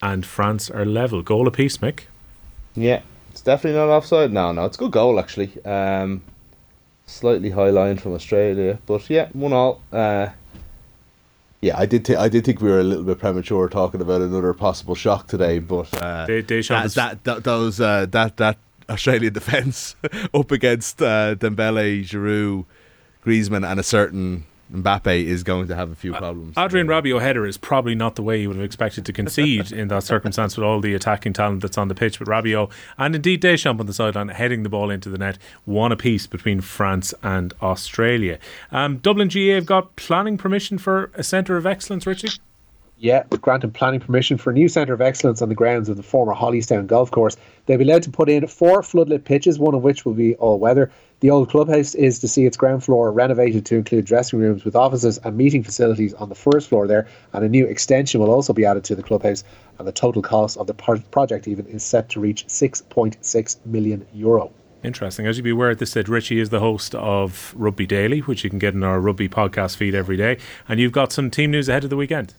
and 0.00 0.24
France 0.24 0.70
are 0.70 0.84
level. 0.84 1.22
Goal 1.22 1.48
apiece, 1.48 1.78
Mick. 1.78 2.02
Yeah, 2.76 3.02
it's 3.32 3.40
definitely 3.40 3.80
not 3.80 3.88
offside. 3.88 4.32
No, 4.32 4.52
no, 4.52 4.64
it's 4.66 4.76
a 4.76 4.80
good 4.80 4.92
goal, 4.92 5.18
actually. 5.18 5.64
Um, 5.64 6.22
slightly 7.06 7.50
high 7.50 7.70
line 7.70 7.96
from 7.96 8.14
Australia, 8.14 8.78
but 8.86 9.10
yeah, 9.10 9.28
one 9.32 9.52
all. 9.52 9.82
Uh, 9.92 10.28
Yeah, 11.64 11.78
I 11.78 11.86
did. 11.86 12.04
Th- 12.04 12.18
I 12.18 12.28
did 12.28 12.44
think 12.44 12.60
we 12.60 12.68
were 12.70 12.78
a 12.80 12.84
little 12.84 13.04
bit 13.04 13.18
premature 13.18 13.70
talking 13.70 14.02
about 14.02 14.20
another 14.20 14.52
possible 14.52 14.94
shock 14.94 15.28
today, 15.28 15.60
but 15.60 15.88
uh, 16.02 16.26
that, 16.76 16.84
is- 16.84 16.94
that, 16.94 17.24
that 17.24 17.44
those 17.44 17.80
uh, 17.80 18.04
that 18.10 18.36
that 18.36 18.58
Australian 18.90 19.32
defence 19.40 19.96
up 20.34 20.50
against 20.50 21.00
uh, 21.00 21.34
Dembele, 21.36 22.02
Giroud, 22.04 22.66
Griezmann, 23.24 23.66
and 23.66 23.80
a 23.80 23.82
certain 23.82 24.44
Mbappe 24.74 25.24
is 25.24 25.42
going 25.42 25.68
to 25.68 25.76
have 25.76 25.90
a 25.90 25.94
few 25.94 26.12
problems. 26.12 26.56
Adrien 26.56 26.86
Rabiot 26.86 27.20
header 27.20 27.46
is 27.46 27.56
probably 27.56 27.94
not 27.94 28.16
the 28.16 28.22
way 28.22 28.40
you 28.40 28.48
would 28.48 28.56
have 28.56 28.64
expected 28.64 29.06
to 29.06 29.12
concede 29.12 29.72
in 29.72 29.88
that 29.88 30.02
circumstance 30.02 30.56
with 30.56 30.64
all 30.64 30.80
the 30.80 30.94
attacking 30.94 31.32
talent 31.32 31.62
that's 31.62 31.78
on 31.78 31.88
the 31.88 31.94
pitch. 31.94 32.18
But 32.18 32.28
Rabiot 32.28 32.70
and 32.98 33.14
indeed 33.14 33.40
Deschamps 33.40 33.80
on 33.80 33.86
the 33.86 33.92
sideline 33.92 34.28
heading 34.28 34.62
the 34.62 34.68
ball 34.68 34.90
into 34.90 35.08
the 35.08 35.18
net, 35.18 35.38
one 35.64 35.92
apiece 35.92 36.26
between 36.26 36.60
France 36.60 37.14
and 37.22 37.54
Australia. 37.62 38.38
Um, 38.72 38.98
Dublin 38.98 39.28
GAA 39.28 39.54
have 39.54 39.66
got 39.66 39.94
planning 39.96 40.36
permission 40.36 40.78
for 40.78 41.10
a 41.14 41.22
centre 41.22 41.56
of 41.56 41.66
excellence, 41.66 42.06
Richie. 42.06 42.30
Yeah, 42.96 43.24
granted 43.28 43.74
planning 43.74 44.00
permission 44.00 44.38
for 44.38 44.50
a 44.50 44.54
new 44.54 44.68
centre 44.68 44.94
of 44.94 45.00
excellence 45.00 45.42
on 45.42 45.48
the 45.48 45.54
grounds 45.54 45.88
of 45.88 45.96
the 45.96 46.02
former 46.02 46.32
Hollystown 46.32 46.86
Golf 46.86 47.10
Course. 47.10 47.36
They'll 47.66 47.78
be 47.78 47.84
allowed 47.84 48.04
to 48.04 48.10
put 48.10 48.28
in 48.28 48.46
four 48.46 48.82
floodlit 48.82 49.24
pitches, 49.24 49.58
one 49.58 49.74
of 49.74 49.82
which 49.82 50.04
will 50.04 50.14
be 50.14 50.36
all 50.36 50.58
weather. 50.58 50.90
The 51.20 51.30
old 51.30 51.48
clubhouse 51.48 51.94
is 51.94 52.18
to 52.18 52.28
see 52.28 52.44
its 52.44 52.56
ground 52.56 52.84
floor 52.84 53.10
renovated 53.10 53.64
to 53.66 53.76
include 53.76 54.04
dressing 54.04 54.38
rooms 54.40 54.64
with 54.64 54.76
offices 54.76 55.18
and 55.18 55.36
meeting 55.36 55.62
facilities 55.62 56.12
on 56.14 56.28
the 56.28 56.34
first 56.34 56.68
floor 56.68 56.86
there, 56.86 57.06
and 57.32 57.44
a 57.44 57.48
new 57.48 57.66
extension 57.66 58.20
will 58.20 58.30
also 58.30 58.52
be 58.52 58.64
added 58.64 58.84
to 58.84 58.94
the 58.94 59.02
clubhouse. 59.02 59.42
And 59.78 59.88
the 59.88 59.92
total 59.92 60.22
cost 60.22 60.58
of 60.58 60.66
the 60.66 60.74
project 60.74 61.48
even 61.48 61.66
is 61.66 61.82
set 61.82 62.08
to 62.10 62.20
reach 62.20 62.46
6.6 62.46 63.66
million 63.66 64.06
euro. 64.12 64.52
Interesting. 64.82 65.26
As 65.26 65.38
you 65.38 65.42
be 65.42 65.50
aware 65.50 65.70
at 65.70 65.78
this 65.78 65.92
stage, 65.92 66.08
Richie 66.08 66.40
is 66.40 66.50
the 66.50 66.60
host 66.60 66.94
of 66.94 67.54
Rugby 67.56 67.86
Daily, 67.86 68.20
which 68.20 68.44
you 68.44 68.50
can 68.50 68.58
get 68.58 68.74
in 68.74 68.82
our 68.82 69.00
rugby 69.00 69.30
podcast 69.30 69.76
feed 69.76 69.94
every 69.94 70.18
day. 70.18 70.36
And 70.68 70.78
you've 70.78 70.92
got 70.92 71.10
some 71.10 71.30
team 71.30 71.52
news 71.52 71.70
ahead 71.70 71.84
of 71.84 71.90
the 71.90 71.96
weekend. 71.96 72.34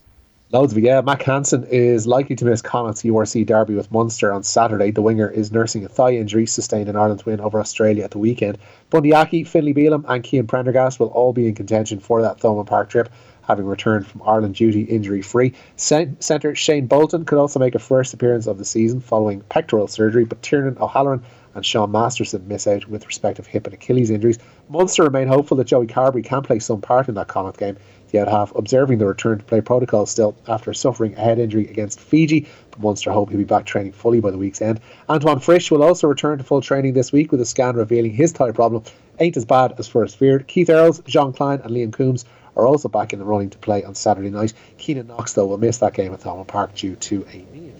Loads 0.51 0.73
of 0.73 0.77
it, 0.77 0.83
yeah. 0.83 1.01
Mack 1.01 1.23
Hansen 1.23 1.63
is 1.71 2.05
likely 2.05 2.35
to 2.35 2.45
miss 2.45 2.61
Connacht's 2.61 3.01
URC 3.01 3.47
derby 3.47 3.73
with 3.73 3.91
Munster 3.91 4.31
on 4.31 4.43
Saturday. 4.43 4.91
The 4.91 5.01
winger 5.01 5.27
is 5.27 5.51
nursing 5.51 5.83
a 5.83 5.89
thigh 5.89 6.13
injury 6.13 6.45
sustained 6.45 6.87
in 6.87 6.95
Ireland's 6.95 7.25
win 7.25 7.41
over 7.41 7.59
Australia 7.59 8.03
at 8.03 8.11
the 8.11 8.19
weekend. 8.19 8.59
Bundyaki, 8.91 9.47
Finlay 9.47 9.73
Bealham, 9.73 10.05
and 10.07 10.23
Cian 10.23 10.45
Prendergast 10.45 10.99
will 10.99 11.07
all 11.07 11.33
be 11.33 11.47
in 11.47 11.55
contention 11.55 11.99
for 11.99 12.21
that 12.21 12.39
Thomond 12.39 12.67
Park 12.67 12.89
trip, 12.89 13.09
having 13.41 13.65
returned 13.65 14.05
from 14.05 14.21
Ireland 14.21 14.53
duty 14.53 14.83
injury 14.83 15.23
free. 15.23 15.53
Centre 15.77 16.53
Shane 16.53 16.85
Bolton 16.85 17.25
could 17.25 17.39
also 17.39 17.59
make 17.59 17.73
a 17.73 17.79
first 17.79 18.13
appearance 18.13 18.45
of 18.45 18.59
the 18.59 18.65
season 18.65 18.99
following 18.99 19.41
pectoral 19.49 19.87
surgery, 19.87 20.25
but 20.25 20.43
Tiernan 20.43 20.77
O'Halloran 20.79 21.23
and 21.55 21.65
Sean 21.65 21.91
Masterson 21.91 22.47
miss 22.47 22.67
out 22.67 22.87
with 22.87 23.07
respective 23.07 23.47
hip 23.47 23.65
and 23.65 23.73
Achilles 23.73 24.11
injuries. 24.11 24.37
Munster 24.69 25.03
remain 25.03 25.27
hopeful 25.27 25.57
that 25.57 25.67
Joey 25.67 25.87
Carbery 25.87 26.23
can 26.23 26.43
play 26.43 26.59
some 26.59 26.81
part 26.81 27.07
in 27.07 27.15
that 27.15 27.29
Connacht 27.29 27.57
game. 27.57 27.77
The 28.15 28.21
out 28.21 28.29
half 28.29 28.55
observing 28.55 28.99
the 28.99 29.07
return 29.07 29.39
to 29.39 29.43
play 29.43 29.59
protocol 29.59 30.05
still 30.05 30.37
after 30.47 30.73
suffering 30.73 31.15
a 31.15 31.19
head 31.19 31.37
injury 31.37 31.67
against 31.67 31.99
Fiji, 31.99 32.47
but 32.71 32.79
Munster 32.79 33.11
hope 33.11 33.27
he'll 33.27 33.37
be 33.37 33.43
back 33.43 33.65
training 33.65 33.91
fully 33.91 34.21
by 34.21 34.31
the 34.31 34.37
week's 34.37 34.61
end. 34.61 34.79
Antoine 35.09 35.41
Frisch 35.41 35.69
will 35.69 35.83
also 35.83 36.07
return 36.07 36.37
to 36.37 36.45
full 36.45 36.61
training 36.61 36.93
this 36.93 37.11
week 37.11 37.33
with 37.33 37.41
a 37.41 37.45
scan 37.45 37.75
revealing 37.75 38.13
his 38.13 38.31
thigh 38.31 38.51
problem 38.51 38.83
ain't 39.19 39.35
as 39.35 39.43
bad 39.43 39.73
as 39.79 39.89
first 39.89 40.15
feared. 40.15 40.47
Keith 40.47 40.69
Earls, 40.69 41.01
Jean 41.05 41.33
Kleyn, 41.33 41.59
and 41.59 41.71
Liam 41.71 41.91
Coombes 41.91 42.23
are 42.55 42.65
also 42.65 42.87
back 42.87 43.11
in 43.11 43.19
the 43.19 43.25
running 43.25 43.49
to 43.49 43.57
play 43.57 43.83
on 43.83 43.93
Saturday 43.95 44.29
night. 44.29 44.53
Keynan 44.77 45.07
Knox, 45.07 45.33
though, 45.33 45.47
will 45.47 45.57
miss 45.57 45.79
that 45.79 45.93
game 45.93 46.13
at 46.13 46.21
Thomond 46.21 46.47
Park 46.47 46.73
due 46.73 46.95
to 46.95 47.25
a 47.33 47.35
knee. 47.53 47.73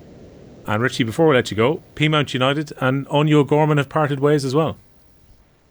And 0.68 0.84
Richie, 0.84 1.06
before 1.06 1.30
we 1.30 1.36
let 1.36 1.50
you 1.50 1.56
go, 1.56 1.82
Peamount 1.96 2.34
United 2.34 2.74
and 2.82 3.08
Áine 3.08 3.32
O'Gorman 3.32 3.78
have 3.78 3.88
parted 3.88 4.20
ways 4.20 4.44
as 4.44 4.54
well. 4.54 4.76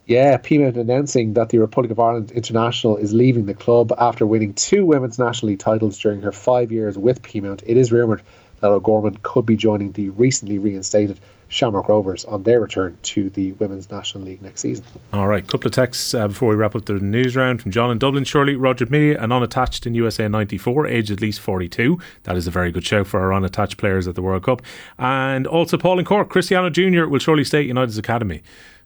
Yeah, 0.06 0.36
Peamount 0.36 0.76
announcing 0.76 1.32
that 1.32 1.48
the 1.48 1.58
Republic 1.58 1.90
of 1.90 1.98
Ireland 1.98 2.30
international 2.32 2.98
is 2.98 3.14
leaving 3.14 3.46
the 3.46 3.54
club 3.54 3.90
after 3.96 4.26
winning 4.26 4.52
two 4.52 4.84
women's 4.84 5.18
national 5.18 5.50
league 5.50 5.60
titles 5.60 5.98
during 5.98 6.20
her 6.20 6.32
five 6.32 6.70
years 6.70 6.98
with 6.98 7.22
Peamount. 7.22 7.62
It 7.66 7.78
is 7.78 7.90
rumoured 7.90 8.22
that 8.60 8.68
O'Gorman 8.68 9.18
could 9.22 9.46
be 9.46 9.56
joining 9.56 9.92
the 9.92 10.10
recently 10.10 10.58
reinstated 10.58 11.20
Shamrock 11.48 11.88
Rovers 11.88 12.24
on 12.24 12.42
their 12.42 12.60
return 12.60 12.98
to 13.02 13.30
the 13.30 13.52
Women's 13.52 13.90
National 13.90 14.24
League 14.24 14.42
next 14.42 14.60
season. 14.60 14.84
All 15.12 15.28
right, 15.28 15.46
couple 15.46 15.68
of 15.68 15.72
texts 15.72 16.12
uh, 16.12 16.28
before 16.28 16.48
we 16.48 16.56
wrap 16.56 16.74
up 16.74 16.84
the 16.84 16.94
news 16.94 17.36
round 17.36 17.62
from 17.62 17.70
John 17.70 17.90
in 17.90 17.98
Dublin. 17.98 18.24
Surely 18.24 18.56
Roger 18.56 18.86
Milla 18.86 19.18
and 19.18 19.32
unattached 19.32 19.86
in 19.86 19.94
USA 19.94 20.28
94, 20.28 20.86
aged 20.86 21.12
at 21.12 21.20
least 21.20 21.40
42. 21.40 21.98
That 22.24 22.36
is 22.36 22.46
a 22.46 22.50
very 22.50 22.72
good 22.72 22.84
show 22.84 23.04
for 23.04 23.20
our 23.20 23.32
unattached 23.32 23.76
players 23.76 24.08
at 24.08 24.16
the 24.16 24.22
World 24.22 24.42
Cup. 24.42 24.62
And 24.98 25.46
also 25.46 25.78
Paul 25.78 25.98
in 25.98 26.04
Cork, 26.04 26.28
Cristiano 26.28 26.70
Jr. 26.70 27.06
will 27.06 27.20
surely 27.20 27.44
stay 27.44 27.60
at 27.60 27.66
United's 27.66 27.98
academy. 27.98 28.42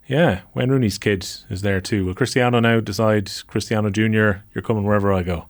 Yeah, 0.09 0.40
Wayne 0.55 0.71
Rooney's 0.71 0.97
kid 0.99 1.27
is 1.51 1.61
there 1.61 1.81
too. 1.83 2.07
Will 2.07 2.14
Cristiano 2.14 2.61
now 2.61 2.81
decide, 2.81 3.31
Cristiano 3.47 3.90
Jr., 3.90 4.42
you're 4.55 4.62
coming 4.62 4.85
wherever 4.85 5.12
I 5.12 5.23
go? 5.23 5.47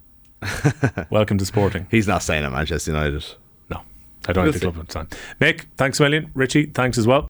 Welcome 1.10 1.38
to 1.38 1.46
sporting. 1.46 1.86
He's 1.90 2.08
not 2.08 2.22
staying 2.24 2.44
at 2.44 2.50
Manchester 2.50 2.90
United. 2.90 3.24
No, 3.70 3.82
I 4.26 4.32
don't 4.32 4.44
We'll 4.44 4.52
think 4.52 4.62
the 4.62 4.70
club 4.70 4.76
would 4.78 4.92
sign. 4.92 5.08
Nick, 5.40 5.68
thanks 5.76 6.00
a 6.00 6.02
million. 6.02 6.30
Richie, 6.34 6.66
thanks 6.66 6.98
as 6.98 7.06
well. 7.06 7.22